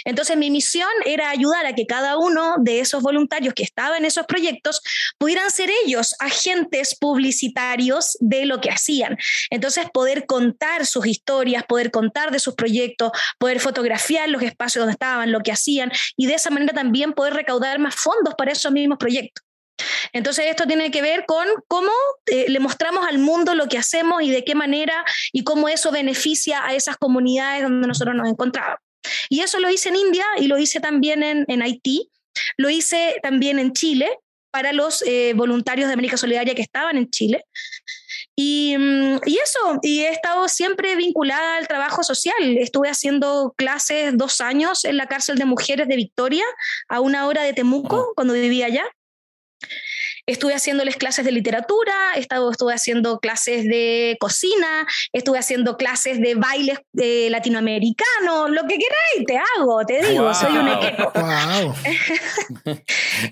[0.05, 4.05] Entonces mi misión era ayudar a que cada uno de esos voluntarios que estaban en
[4.05, 4.81] esos proyectos
[5.17, 9.17] pudieran ser ellos agentes publicitarios de lo que hacían.
[9.49, 14.93] Entonces poder contar sus historias, poder contar de sus proyectos, poder fotografiar los espacios donde
[14.93, 18.51] estaban, lo que hacían y de de esa manera también poder recaudar más fondos para
[18.51, 19.43] esos mismos proyectos.
[20.13, 21.91] Entonces esto tiene que ver con cómo
[22.27, 25.91] eh, le mostramos al mundo lo que hacemos y de qué manera y cómo eso
[25.91, 28.79] beneficia a esas comunidades donde nosotros nos encontramos.
[29.29, 32.09] Y eso lo hice en India y lo hice también en, en Haití,
[32.57, 34.09] lo hice también en Chile
[34.51, 37.43] para los eh, voluntarios de América Solidaria que estaban en Chile.
[38.37, 42.57] Mm, y, eso, y he estado siempre vinculada al trabajo social.
[42.57, 46.45] Estuve haciendo clases dos años en la cárcel de mujeres de Victoria,
[46.89, 48.85] a una hora de Temuco, cuando vivía allá.
[50.27, 56.33] Estuve haciéndoles clases de literatura, estado, estuve haciendo clases de cocina, estuve haciendo clases de
[56.33, 61.13] bailes eh, latinoamericanos, lo que queráis, te hago, te digo, soy un equipo.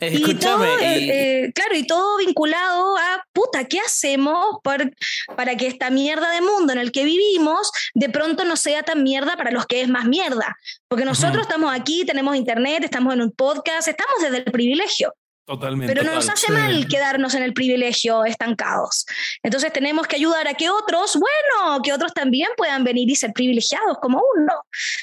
[0.02, 6.30] y todo, eh, claro, y todo vinculado a, puta, ¿qué hacemos para que esta mierda
[6.30, 9.82] de mundo en el que vivimos de pronto no sea tan mierda para los que
[9.82, 10.56] es más mierda?
[10.88, 15.12] Porque nosotros estamos aquí, tenemos internet, estamos en un podcast, estamos desde el privilegio.
[15.46, 15.94] Totalmente.
[15.94, 19.06] Pero no nos hace mal quedarnos en el privilegio estancados.
[19.44, 23.34] Entonces tenemos que ayudar a que otros, bueno, que otros también puedan venir y ser
[23.34, 24.54] privilegiados como uno.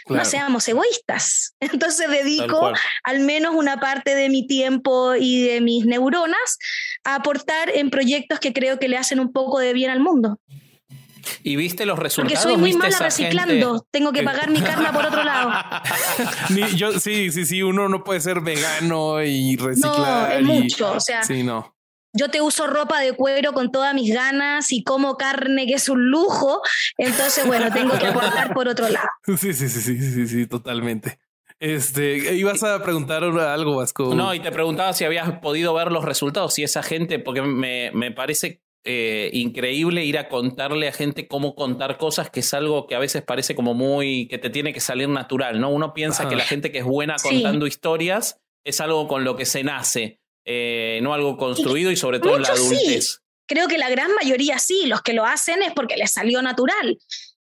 [0.08, 1.54] No seamos egoístas.
[1.60, 2.72] Entonces dedico
[3.04, 6.58] al menos una parte de mi tiempo y de mis neuronas
[7.04, 10.38] a aportar en proyectos que creo que le hacen un poco de bien al mundo.
[11.42, 12.42] ¿Y viste los resultados?
[12.42, 13.86] Porque soy muy mala reciclando.
[13.90, 15.50] Tengo que pagar mi karma por otro lado.
[16.76, 17.62] yo, sí, sí, sí.
[17.62, 20.42] Uno no puede ser vegano y reciclar.
[20.42, 20.92] No, es mucho.
[20.92, 21.74] O sea, sí, no.
[22.12, 25.88] Yo te uso ropa de cuero con todas mis ganas y como carne que es
[25.88, 26.60] un lujo.
[26.98, 29.06] Entonces, bueno, tengo que aportar por otro lado.
[29.38, 31.20] Sí, sí, sí, sí, sí, sí, totalmente.
[31.60, 34.14] Este, ibas a preguntar algo, Vasco.
[34.14, 37.90] No, y te preguntaba si habías podido ver los resultados, si esa gente, porque me,
[37.92, 42.86] me parece eh, increíble ir a contarle a gente cómo contar cosas, que es algo
[42.86, 45.70] que a veces parece como muy, que te tiene que salir natural, ¿no?
[45.70, 49.44] Uno piensa que la gente que es buena contando historias es algo con lo que
[49.44, 53.20] se nace, eh, no algo construido y, sobre todo en la adultez.
[53.46, 56.98] Creo que la gran mayoría sí, los que lo hacen es porque les salió natural.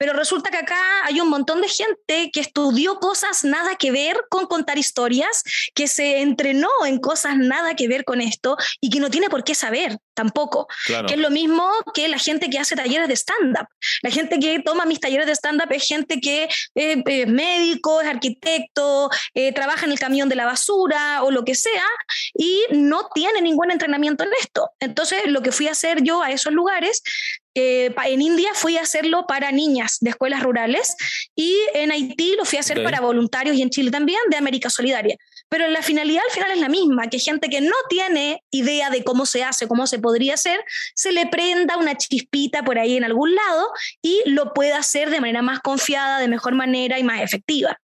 [0.03, 4.25] Pero resulta que acá hay un montón de gente que estudió cosas nada que ver
[4.29, 5.43] con contar historias,
[5.73, 9.45] que se entrenó en cosas nada que ver con esto y que no tiene por
[9.45, 10.67] qué saber tampoco.
[10.85, 13.67] Que es lo mismo que la gente que hace talleres de stand-up.
[14.01, 18.07] La gente que toma mis talleres de stand-up es gente que eh, es médico, es
[18.07, 21.87] arquitecto, eh, trabaja en el camión de la basura o lo que sea
[22.33, 24.69] y no tiene ningún entrenamiento en esto.
[24.81, 27.01] Entonces, lo que fui a hacer yo a esos lugares
[27.55, 30.95] eh, en India fui a hacerlo para niñas de escuelas rurales
[31.35, 34.69] y en Haití lo fui a hacer para voluntarios y en Chile también de América
[34.69, 35.17] Solidaria.
[35.49, 39.03] Pero la finalidad al final es la misma, que gente que no tiene idea de
[39.03, 40.63] cómo se hace, cómo se podría hacer,
[40.95, 45.21] se le prenda una chispita por ahí en algún lado y lo pueda hacer de
[45.21, 47.77] manera más confiada, de mejor manera y más efectiva.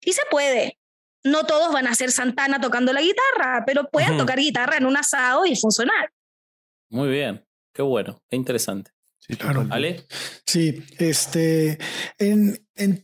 [0.00, 0.78] Y se puede.
[1.22, 4.96] No todos van a ser Santana tocando la guitarra, pero pueden tocar guitarra en un
[4.96, 6.10] asado y funcionar.
[6.88, 7.44] Muy bien.
[7.80, 8.90] Qué bueno, qué interesante.
[9.20, 9.66] Sí, claro.
[9.70, 10.04] ¿Ale?
[10.44, 11.78] Sí, este,
[12.18, 13.02] en, en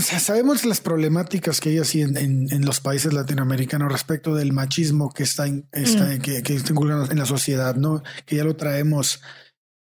[0.00, 5.22] sabemos las problemáticas que hay así en, en, los países latinoamericanos respecto del machismo que
[5.22, 6.18] está, en, está mm.
[6.22, 8.02] que, que está en la sociedad, ¿no?
[8.26, 9.22] Que ya lo traemos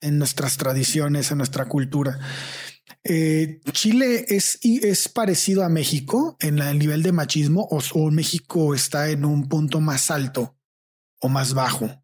[0.01, 2.21] en nuestras tradiciones, en nuestra cultura.
[3.03, 8.73] Eh, Chile es, es parecido a México en el nivel de machismo o, o México
[8.73, 10.57] está en un punto más alto
[11.19, 12.02] o más bajo.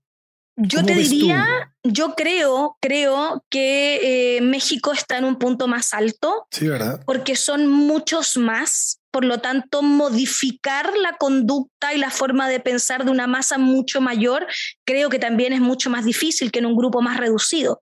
[0.61, 6.49] Yo te diría, yo creo, creo que eh, México está en un punto más alto.
[6.51, 7.01] Sí, ¿verdad?
[7.07, 9.01] Porque son muchos más.
[9.13, 14.01] Por lo tanto, modificar la conducta y la forma de pensar de una masa mucho
[14.01, 14.47] mayor,
[14.85, 17.81] creo que también es mucho más difícil que en un grupo más reducido.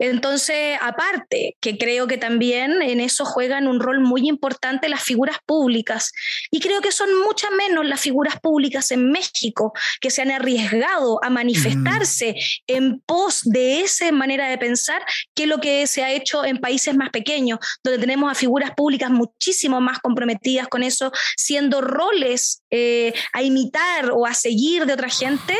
[0.00, 5.36] Entonces, aparte, que creo que también en eso juegan un rol muy importante las figuras
[5.44, 6.12] públicas.
[6.50, 11.22] Y creo que son muchas menos las figuras públicas en México que se han arriesgado
[11.22, 12.34] a manifestarse
[12.66, 16.96] en pos de esa manera de pensar que lo que se ha hecho en países
[16.96, 23.12] más pequeños, donde tenemos a figuras públicas muchísimo más comprometidas con eso, siendo roles eh,
[23.34, 25.54] a imitar o a seguir de otra gente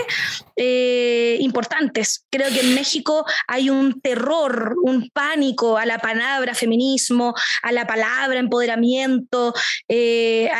[0.56, 2.24] eh, importantes.
[2.30, 7.86] Creo que en México hay un terror un pánico a la palabra feminismo, a la
[7.86, 9.54] palabra empoderamiento.
[9.88, 10.50] Eh,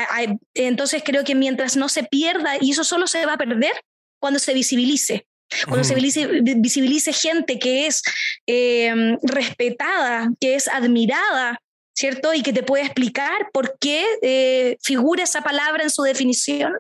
[0.55, 3.73] entonces creo que mientras no se pierda, y eso solo se va a perder
[4.21, 5.27] cuando se visibilice.
[5.67, 8.03] Cuando se visibilice, gente que es
[8.47, 11.61] eh, respetada, que es admirada,
[11.93, 12.33] ¿cierto?
[12.33, 16.75] Y que te puede explicar por qué eh, figura esa palabra en su definición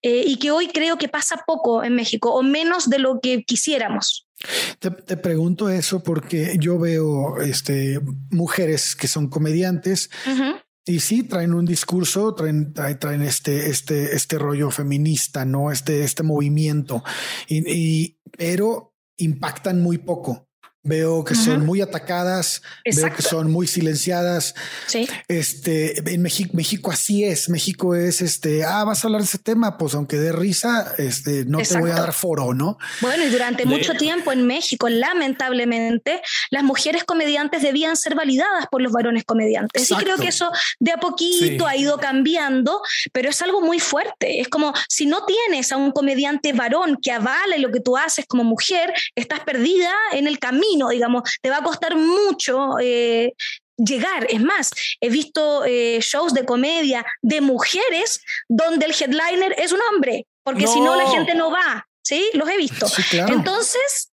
[0.00, 4.23] y que hoy creo que pasa poco en México o menos de lo que quisiéramos.
[4.78, 10.10] Te, pregunto eso porque yo veo este, mujeres que son comediantes
[10.86, 16.22] y sí traen un discurso, traen, traen este, este, este rollo feminista, no este, este
[16.22, 17.02] movimiento,
[17.48, 20.48] y, pero impactan muy poco.
[20.86, 24.54] Veo que son muy atacadas, veo que son muy silenciadas.
[24.86, 25.08] Sí.
[25.28, 27.48] Este en México, México así es.
[27.48, 31.46] México es este, ah, vas a hablar de ese tema, pues aunque dé risa, este
[31.46, 32.76] no te voy a dar foro, ¿no?
[33.00, 36.20] Bueno, y durante mucho tiempo en México, lamentablemente,
[36.50, 39.90] las mujeres comediantes debían ser validadas por los varones comediantes.
[39.90, 42.82] Y creo que eso de a poquito ha ido cambiando,
[43.12, 44.40] pero es algo muy fuerte.
[44.40, 48.26] Es como si no tienes a un comediante varón que avale lo que tú haces
[48.26, 53.32] como mujer, estás perdida en el camino digamos, te va a costar mucho eh,
[53.76, 54.26] llegar.
[54.30, 54.70] Es más,
[55.00, 60.66] he visto eh, shows de comedia de mujeres donde el headliner es un hombre, porque
[60.66, 62.30] si no la gente no va, ¿sí?
[62.34, 62.86] Los he visto.
[63.12, 64.10] Entonces,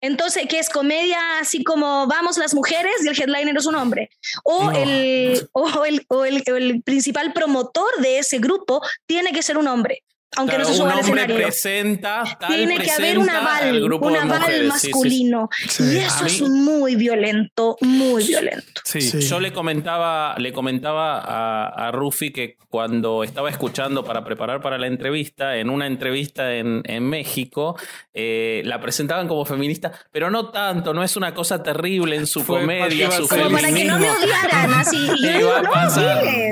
[0.00, 4.10] entonces, que es comedia así como vamos las mujeres y el headliner es un hombre.
[4.44, 9.66] O, el, o, el, o el principal promotor de ese grupo tiene que ser un
[9.66, 10.03] hombre
[10.36, 11.36] aunque no se suba al escenario.
[11.36, 15.48] Presenta, Tiene que haber un aval, un aval masculino.
[15.78, 18.82] Y eso es muy violento, muy violento.
[18.84, 24.60] Sí, yo le comentaba, le comentaba a, a Rufi que cuando estaba escuchando para preparar
[24.60, 27.76] para la entrevista, en una entrevista en, en México,
[28.12, 32.44] eh, la presentaban como feminista, pero no tanto, no es una cosa terrible en su
[32.44, 35.08] comedia, su Como para que no me odiaran así.
[35.18, 35.70] Y yo digo, no,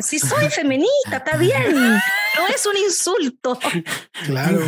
[0.02, 2.00] si soy feminista, está bien.
[2.38, 3.58] No es un insulto.
[4.26, 4.62] Claro.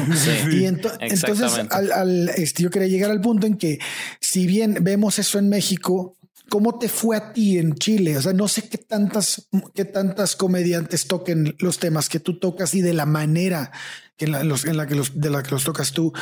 [0.51, 3.79] y entonces, al, este, yo quería llegar al punto en que,
[4.21, 6.17] si bien vemos eso en México,
[6.51, 8.19] ¿Cómo te fue a ti en Chile?
[8.19, 12.75] O sea, no sé qué tantas, qué tantas comediantes toquen los temas que tú tocas
[12.75, 13.73] y de la manera
[14.17, 16.13] que en la, en la que los, de la que los tocas tú.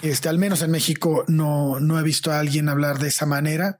[0.00, 3.78] Este, al menos en México no, no he visto a alguien hablar de esa manera,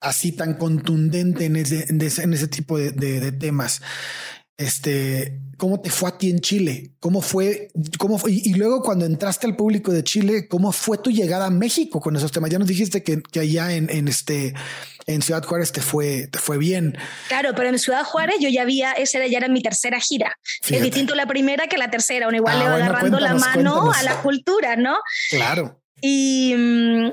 [0.00, 3.80] así tan contundente en ese, en ese, tipo de, de temas.
[4.58, 6.92] Este, ¿cómo te fue a ti en Chile?
[7.00, 7.68] ¿Cómo fue?
[7.98, 8.32] ¿Cómo fue?
[8.32, 12.16] Y, luego cuando entraste al público de Chile, ¿cómo fue tu llegada a México con
[12.16, 12.50] esos temas?
[12.50, 14.54] Ya nos dijiste que, que allá en, en, este,
[15.06, 16.96] en Ciudad Juárez te fue, te fue bien.
[17.28, 20.36] Claro, pero en Ciudad Juárez yo ya había, esa ya era mi tercera gira.
[20.68, 23.90] Es distinto la primera que la tercera, uno igual ah, le va agarrando la mano
[23.92, 24.98] a la cultura, ¿no?
[25.30, 25.80] Claro.
[26.00, 26.54] Y,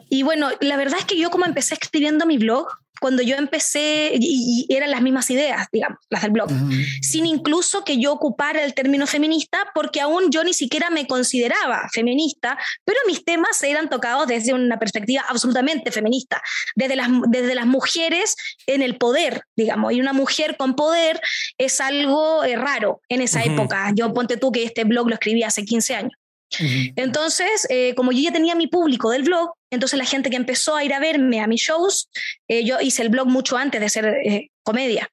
[0.09, 2.67] y bueno, la verdad es que yo como empecé escribiendo mi blog,
[2.99, 6.49] cuando yo empecé, y, eran las mismas ideas, digamos, las del blog,
[7.01, 11.87] sin incluso que yo ocupara el término feminista, porque aún yo ni siquiera me consideraba
[11.93, 16.41] feminista, pero mis temas eran tocados desde una perspectiva absolutamente feminista,
[16.75, 18.35] desde las, desde las mujeres
[18.67, 21.19] en el poder, digamos, y una mujer con poder
[21.57, 23.91] es algo eh, raro en esa época.
[23.95, 26.18] Yo ponte tú que este blog lo escribí hace 15 años.
[26.95, 30.75] Entonces, eh, como yo ya tenía mi público del blog, entonces la gente que empezó
[30.75, 32.09] a ir a verme a mis shows,
[32.47, 35.09] eh, yo hice el blog mucho antes de ser eh, comedia.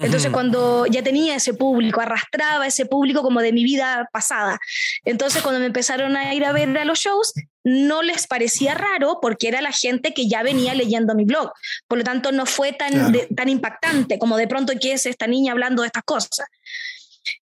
[0.00, 4.58] Entonces, cuando ya tenía ese público, arrastraba ese público como de mi vida pasada.
[5.04, 7.32] Entonces, cuando me empezaron a ir a ver a los shows,
[7.62, 11.52] no les parecía raro porque era la gente que ya venía leyendo mi blog.
[11.86, 15.52] Por lo tanto, no fue tan, tan impactante como de pronto que es esta niña
[15.52, 16.46] hablando de estas cosas.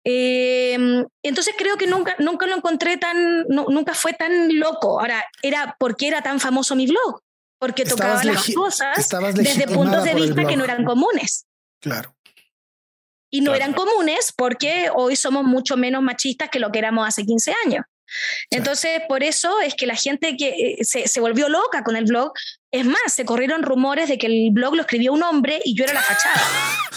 [0.04, 5.00] Em, entonces creo que nunca, nunca lo encontré tan, nunca fue tan loco.
[5.00, 7.20] Ahora, era porque era tan famoso mi blog,
[7.58, 11.46] porque tocaba las cosas desde puntos de vista que no eran comunes.
[11.80, 12.14] Claro.
[13.30, 17.24] Y no eran comunes porque hoy somos mucho menos machistas que lo que éramos hace
[17.24, 17.84] 15 años.
[18.50, 22.04] Entonces, por eso es que la gente que eh, se, se, volvió loca con el
[22.04, 22.32] blog,
[22.70, 25.84] es más, se corrieron rumores de que el blog lo escribió un hombre y yo
[25.84, 26.42] era la fachada.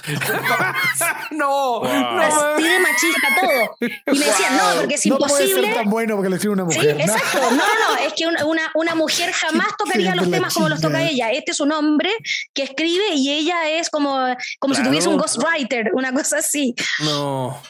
[1.31, 3.77] no, no, así de machista todo.
[3.79, 5.45] Y me decían, no, porque es imposible.
[5.45, 6.81] No puede ser tan bueno porque lo escribe una mujer.
[6.81, 7.51] Sí, exacto.
[7.51, 11.31] No, no, es que una, una, mujer jamás tocaría los temas como los toca ella.
[11.31, 12.11] Este es un hombre
[12.53, 14.17] que escribe y ella es como,
[14.59, 16.75] como si tuviese un ghostwriter, una cosa así.
[16.99, 17.61] No.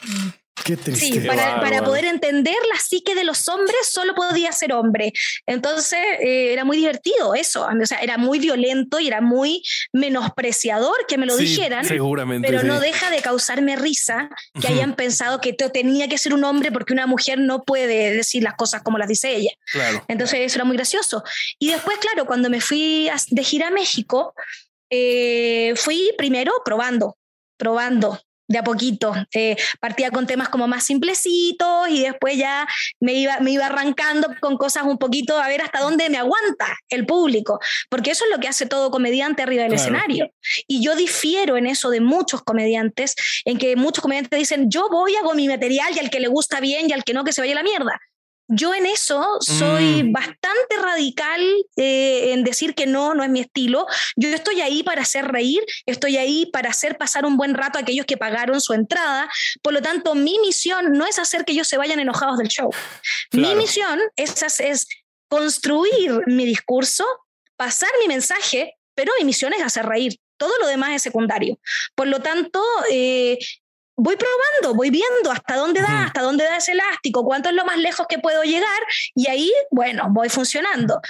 [0.64, 1.20] Qué triste.
[1.20, 5.12] Sí, para, para, poder entender la psique de los hombres solo podía ser hombre.
[5.46, 7.66] Entonces eh, era muy divertido eso.
[7.66, 11.84] O sea, era muy violento y era muy menospreciador que me lo dijeran.
[11.84, 12.46] Seguramente.
[12.46, 14.28] Pero no deja de causarme risa
[14.60, 18.42] que hayan pensado que tenía que ser un hombre porque una mujer no puede decir
[18.42, 19.50] las cosas como las dice ella.
[19.72, 20.04] Claro.
[20.08, 21.24] Entonces eso era muy gracioso.
[21.58, 24.34] Y después, claro, cuando me fui de gira a México,
[24.90, 27.16] eh, fui primero probando,
[27.56, 29.12] probando de a poquito.
[29.34, 32.66] Eh, partía con temas como más simplecitos y después ya
[33.00, 36.66] me iba, me iba arrancando con cosas un poquito a ver hasta dónde me aguanta
[36.88, 40.30] el público, porque eso es lo que hace todo comediante arriba del escenario.
[40.66, 43.14] Y yo difiero en eso de muchos comediantes,
[43.44, 46.60] en que muchos comediantes dicen, yo voy, hago mi material y al que le gusta
[46.60, 48.00] bien y al que no, que se vaya a la mierda
[48.48, 50.12] yo en eso soy mm.
[50.12, 51.40] bastante radical
[51.76, 53.86] eh, en decir que no, no es mi estilo.
[54.16, 57.82] Yo estoy ahí para hacer reír, estoy ahí para hacer pasar un buen rato a
[57.82, 59.30] aquellos que pagaron su entrada.
[59.62, 62.70] Por lo tanto, mi misión no es hacer que ellos se vayan enojados del show.
[63.32, 64.86] Mi misión es, es
[65.28, 67.04] construir mi discurso,
[67.56, 70.18] pasar mi mensaje, pero mi misión es hacer reír.
[70.36, 71.58] Todo lo demás es secundario.
[71.94, 73.38] Por lo tanto, eh,
[73.96, 77.64] voy probando, voy viendo hasta dónde da, hasta dónde da ese elástico, cuánto es lo
[77.64, 78.80] más lejos que puedo llegar
[79.14, 81.00] y ahí, bueno, voy funcionando.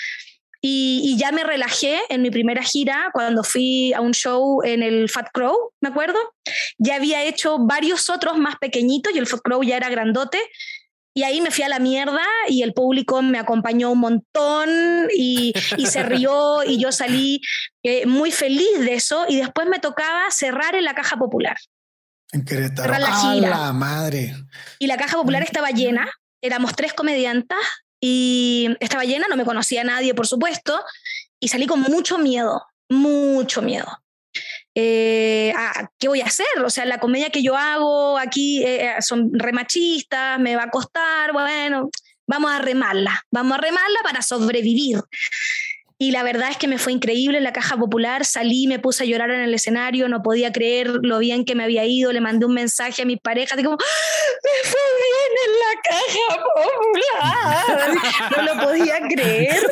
[0.64, 5.08] Y, ya me relajé en mi primera gira cuando fui a un show en el
[5.08, 6.18] Fat Crow, me acuerdo.
[6.78, 10.38] Ya había hecho varios otros más pequeñitos y el Fat Crow ya era grandote.
[11.14, 15.52] Y ahí me fui a la mierda y el público me acompañó un montón y,
[15.84, 17.40] se rió y yo salí
[17.82, 21.56] eh, muy feliz de eso y después me tocaba cerrar en la caja popular.
[22.32, 22.92] En Querétaro.
[22.98, 24.34] La, la madre.
[24.78, 26.10] Y la caja popular estaba llena.
[26.40, 27.58] Éramos tres comediantas
[28.00, 30.82] y estaba llena, no me conocía nadie, por supuesto,
[31.38, 33.86] y salí con mucho miedo, mucho miedo.
[34.74, 36.46] Eh, ah, ¿Qué voy a hacer?
[36.64, 40.70] O sea, la comedia que yo hago aquí eh, eh, son remachistas, me va a
[40.70, 41.90] costar, bueno,
[42.26, 44.98] vamos a remarla, vamos a remarla para sobrevivir.
[46.02, 48.24] Y la verdad es que me fue increíble en la caja popular.
[48.24, 51.62] Salí, me puse a llorar en el escenario, no podía creer lo bien que me
[51.62, 52.10] había ido.
[52.10, 54.32] Le mandé un mensaje a mi pareja de como, ¡Ah!
[54.42, 58.32] me fue bien en la caja popular.
[58.36, 59.64] No lo podía creer.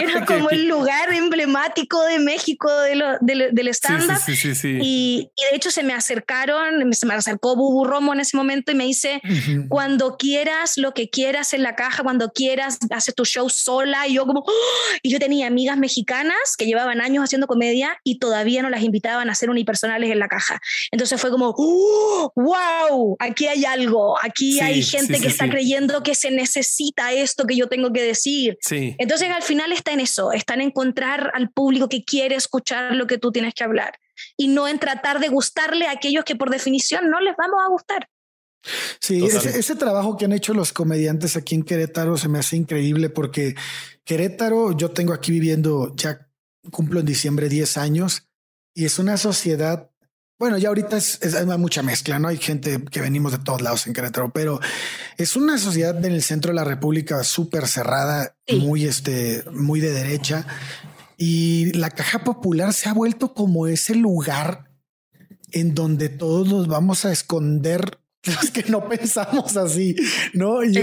[0.00, 4.18] Era como el lugar emblemático de México de lo, del stand-up.
[4.24, 8.14] Sí, sí, sí, y, y, de hecho se me acercaron, se me acercó Bubu Romo
[8.14, 9.20] en ese momento y me dice,
[9.68, 14.06] cuando quieras lo que quieras en la caja, cuando quieras, haces tu show sola.
[14.06, 14.52] Y yo como, ¡Oh!
[15.02, 19.28] y yo tenía amigas mexicanas que llevaban años haciendo comedia y todavía no las invitaban
[19.28, 20.60] a hacer unipersonales en la caja.
[20.90, 22.32] Entonces fue como, ¡Oh!
[22.36, 27.56] wow, aquí hay algo, aquí hay gente que está creyendo que se necesita esto que
[27.56, 28.58] yo tengo que decir.
[28.70, 33.06] Entonces al final está en eso, está en encontrar al público que quiere escuchar lo
[33.06, 33.98] que tú tienes que hablar
[34.36, 37.68] y no en tratar de gustarle a aquellos que por definición no les vamos a
[37.68, 38.08] gustar.
[39.00, 43.10] Sí, ese, trabajo que han hecho los comediantes aquí en Querétaro se me hace increíble
[43.10, 43.56] porque
[44.04, 46.28] Querétaro, yo tengo aquí viviendo, ya
[46.70, 48.28] cumplo en diciembre 10 años
[48.74, 49.92] y es una sociedad
[50.42, 52.26] bueno, ya ahorita es, hay mucha mezcla, ¿no?
[52.26, 54.58] Hay gente que venimos de todos lados en Querétaro, pero
[55.16, 59.92] es una sociedad en el centro de la República súper cerrada, muy, este, muy de
[59.92, 60.44] derecha.
[61.16, 64.72] Y la caja popular se ha vuelto como ese lugar
[65.52, 69.96] en donde todos nos vamos a esconder los que no pensamos así,
[70.32, 70.62] ¿no?
[70.62, 70.74] Y,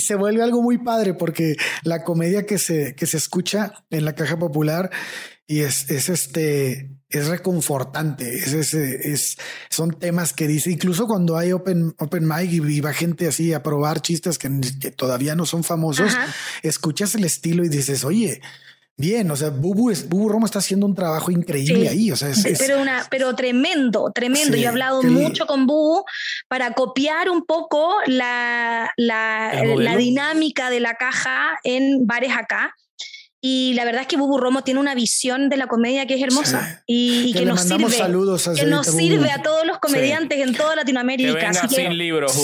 [0.00, 4.14] se, vuelve algo muy padre porque la comedia que se, que se escucha en la
[4.14, 4.90] caja popular
[5.46, 8.34] y es, es este, es reconfortante.
[8.34, 9.36] Es, es,
[9.70, 13.62] son temas que dice, incluso cuando hay open, open mic y, va gente así a
[13.62, 14.48] probar chistes que,
[14.96, 16.12] todavía no son famosos,
[16.62, 18.40] escuchas el estilo y dices, oye,
[18.96, 22.32] bien, o sea, Bubu, es, Bubu Romo está haciendo un trabajo increíble ahí, o sea,
[22.58, 24.56] pero, una, pero tremendo, tremendo.
[24.56, 26.04] Yo he hablado mucho con Bubu
[26.48, 32.74] para copiar un poco la, la, la dinámica de la caja en bares acá
[33.48, 36.20] y la verdad es que Bubu Romo tiene una visión de la comedia que es
[36.20, 37.92] hermosa y, que, nos sirve.
[37.92, 41.38] Saludos a que nos sirve a todos los comediantes en toda Latinoamérica.
[41.38, 42.34] Que venga sin libros,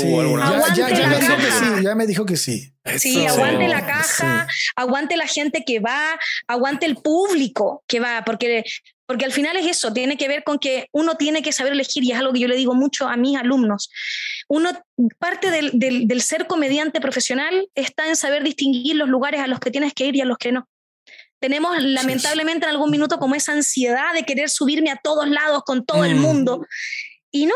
[0.76, 2.72] ya, ya, me dijo que sí, ya me dijo que sí.
[2.98, 4.46] Sí, aguante la caja,
[4.76, 8.62] aguante la gente que va, aguante el público que va, porque,
[9.04, 12.04] porque al final es eso, tiene que ver con que uno tiene que saber elegir
[12.04, 13.90] y es algo que yo le digo mucho a mis alumnos.
[14.46, 14.70] Uno,
[15.18, 19.58] parte del, del, del ser comediante profesional está en saber distinguir los lugares a los
[19.58, 20.68] que tienes que ir y a los que no.
[21.42, 25.84] Tenemos lamentablemente en algún minuto como esa ansiedad de querer subirme a todos lados con
[25.84, 26.20] todo el mm.
[26.20, 26.64] mundo.
[27.32, 27.54] Y no,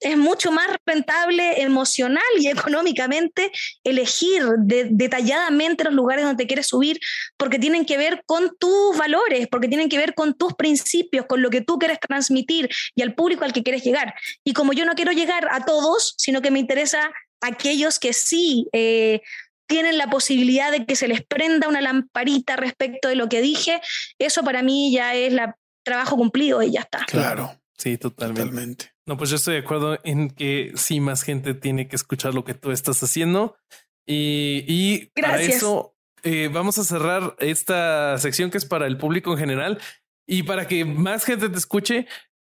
[0.00, 3.52] es mucho más rentable emocional y económicamente
[3.84, 6.98] elegir detalladamente los lugares donde quieres subir
[7.36, 11.40] porque tienen que ver con tus valores, porque tienen que ver con tus principios, con
[11.40, 14.14] lo que tú quieres transmitir y al público al que quieres llegar.
[14.42, 18.66] Y como yo no quiero llegar a todos, sino que me interesa aquellos que sí
[18.72, 19.20] eh,
[19.68, 23.80] tienen la posibilidad de que se les prenda una lamparita respecto de lo que dije,
[24.18, 25.40] eso para mí ya es el
[25.84, 27.04] trabajo cumplido y ya está.
[27.06, 27.52] Claro.
[27.76, 28.92] Sí, totalmente.
[29.06, 32.44] No, pues yo estoy de acuerdo en que sí, más gente tiene que escuchar lo
[32.44, 33.56] que tú estás haciendo.
[34.04, 35.94] Y, y para eso
[36.24, 39.80] eh, vamos a cerrar esta sección que es para el público en general
[40.26, 42.06] y para que más gente te escuche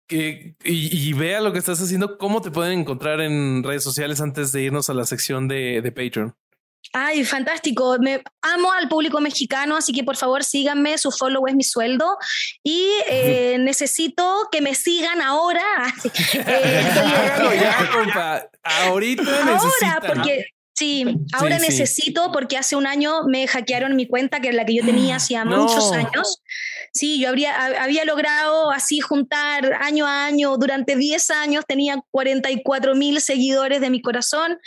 [0.08, 4.52] que, y, vea lo que estás haciendo, cómo te pueden encontrar en redes sociales antes
[4.52, 6.34] de irnos a la sección de, de Patreon.
[6.92, 7.96] Ay, fantástico.
[8.00, 10.98] Me amo al público mexicano, así que por favor síganme.
[10.98, 12.16] Su follow es mi sueldo.
[12.62, 15.62] Y eh, necesito que me sigan ahora.
[16.34, 16.84] eh,
[18.62, 20.46] Ahorita Ahora, porque
[20.78, 24.76] Sí, ahora necesito porque hace un año me hackearon mi cuenta, que es la que
[24.76, 26.40] yo tenía hacía muchos años.
[26.92, 32.94] Sí, yo habría, había logrado así juntar año a año, durante 10 años tenía 44
[32.94, 34.58] mil seguidores de mi corazón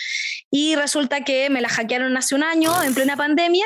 [0.50, 3.66] y resulta que me la hackearon hace un año en plena pandemia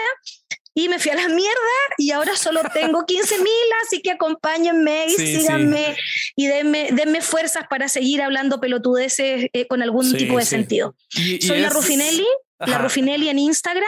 [0.77, 3.47] y me fui a la mierda y ahora solo tengo 15 mil,
[3.85, 5.95] así que acompáñenme y síganme
[6.35, 10.95] y denme, denme, fuerzas para seguir hablando pelotudeces eh, con algún tipo de sentido.
[11.09, 12.27] Soy la Rufinelli
[12.59, 13.83] la Rufinelli en Instagram,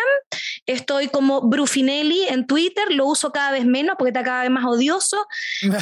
[0.65, 4.65] estoy como Brufinelli en Twitter, lo uso cada vez menos porque está cada vez más
[4.65, 5.25] odioso.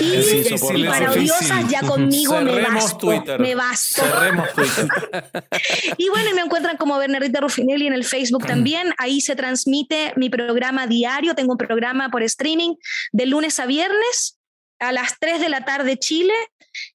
[0.76, 3.08] Y, para odiosas ya conmigo me basto.
[3.40, 4.04] Me basto.
[5.98, 8.94] y bueno, me encuentran como Bernardita Rufinelli en el Facebook también.
[8.98, 11.34] Ahí se transmite mi programa diario.
[11.34, 12.76] Tengo un programa por streaming
[13.12, 14.38] de lunes a viernes
[14.80, 16.34] a las 3 de la tarde Chile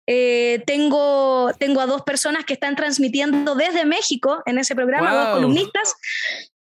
[0.06, 5.36] eh, tengo, tengo a dos personas que están transmitiendo desde México en ese programa, dos
[5.36, 5.94] columnistas,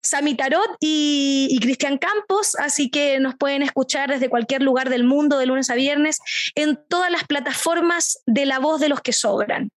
[0.03, 5.37] Sami Tarot y, Cristian Campos, así que nos pueden escuchar desde cualquier lugar del mundo
[5.37, 6.19] de lunes a viernes
[6.55, 9.71] en todas las plataformas de La Voz de los que sobran.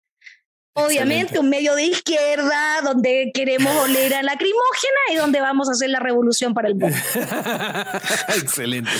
[0.74, 5.90] Obviamente un medio de izquierda donde queremos oler a lacrimógena y donde vamos a hacer
[5.90, 6.96] la revolución para el mundo.
[8.28, 8.90] excelente,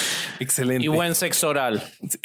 [0.41, 0.85] excelente.
[0.85, 1.83] Y buen sexo oral.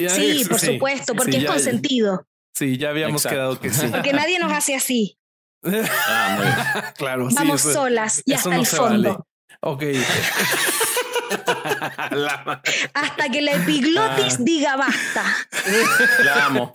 [0.08, 2.26] Sí, por supuesto, porque es consentido.
[2.56, 3.88] Sí, ya habíamos quedado que sí.
[3.88, 5.18] Porque nadie nos hace así.
[5.64, 9.10] Ah, claro, sí, Vamos eso- solas y hasta no el fondo.
[9.10, 9.24] vale.
[9.62, 9.84] Ok.
[12.12, 12.62] La-
[12.94, 15.24] Hasta que la epiglotis diga basta.
[16.24, 16.72] La amo.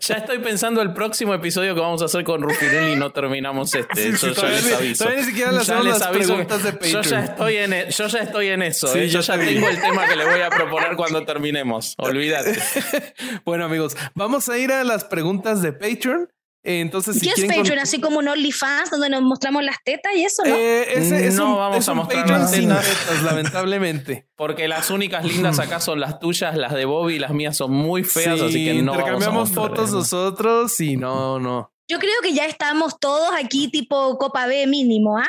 [0.00, 3.74] Ya estoy pensando el próximo episodio que vamos a hacer con Ruffinelli y no terminamos
[3.74, 4.02] este.
[4.02, 5.04] Sí, Yo sí, ya todavía les ni- aviso.
[5.04, 7.24] todavía ni siquiera les las aviso preguntas de Yo ya Patreon.
[7.24, 8.86] estoy en, e- yo ya estoy en eso.
[8.88, 9.08] Sí, ¿eh?
[9.08, 11.94] yo Yo ya tengo el tema que le voy a proponer cuando terminemos.
[11.98, 12.58] Olvídate.
[13.44, 16.28] bueno, amigos, vamos a ir a las preguntas de Patreon.
[16.64, 17.78] Eh, Entonces, si ¿Qué es quieren con- Patreon?
[17.78, 20.54] Así como un OnlyFans donde nos mostramos las tetas y eso, ¿no?
[20.54, 22.84] Eh, ese es No un, vamos es a mostrar Patreon las tetas.
[22.86, 24.28] tetas, lamentablemente.
[24.36, 27.72] Porque las únicas lindas acá son las tuyas, las de Bobby y las mías son
[27.72, 31.72] muy feas, Sí, así que no vamos a intercambiamos fotos nosotros y no, no.
[31.90, 35.26] Yo creo que ya estamos todos aquí tipo Copa B mínimo, ¿ah?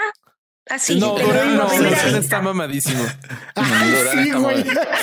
[0.69, 3.01] Así, no, Durán no, Durán está mamadísimo.
[3.55, 4.97] Durán sí, está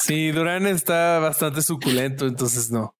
[0.00, 2.96] Sí, Durán está bastante suculento, entonces no.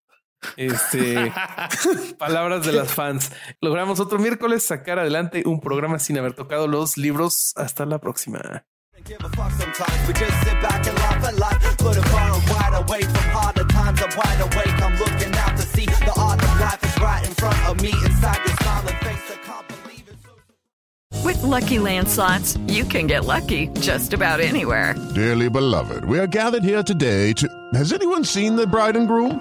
[0.57, 1.33] Este,
[2.19, 3.33] palabras de las fans.
[3.61, 7.53] Logramos otro miércoles sacar adelante un programa sin haber tocado los libros.
[7.57, 8.65] Hasta la próxima.
[9.05, 10.09] Give a fuck sometimes.
[10.09, 11.77] We just sit back and laugh at life.
[11.79, 14.03] Put it far and wide away from harder times.
[14.03, 14.83] I'm wide awake.
[14.83, 17.91] I'm looking out to see the art of life is right in front of me.
[17.91, 21.25] Inside your smiling face, I can't believe it.
[21.25, 24.95] With Lucky Land slots, you can get lucky just about anywhere.
[25.15, 27.49] Dearly beloved, we are gathered here today to.
[27.75, 29.41] Has anyone seen the bride and groom?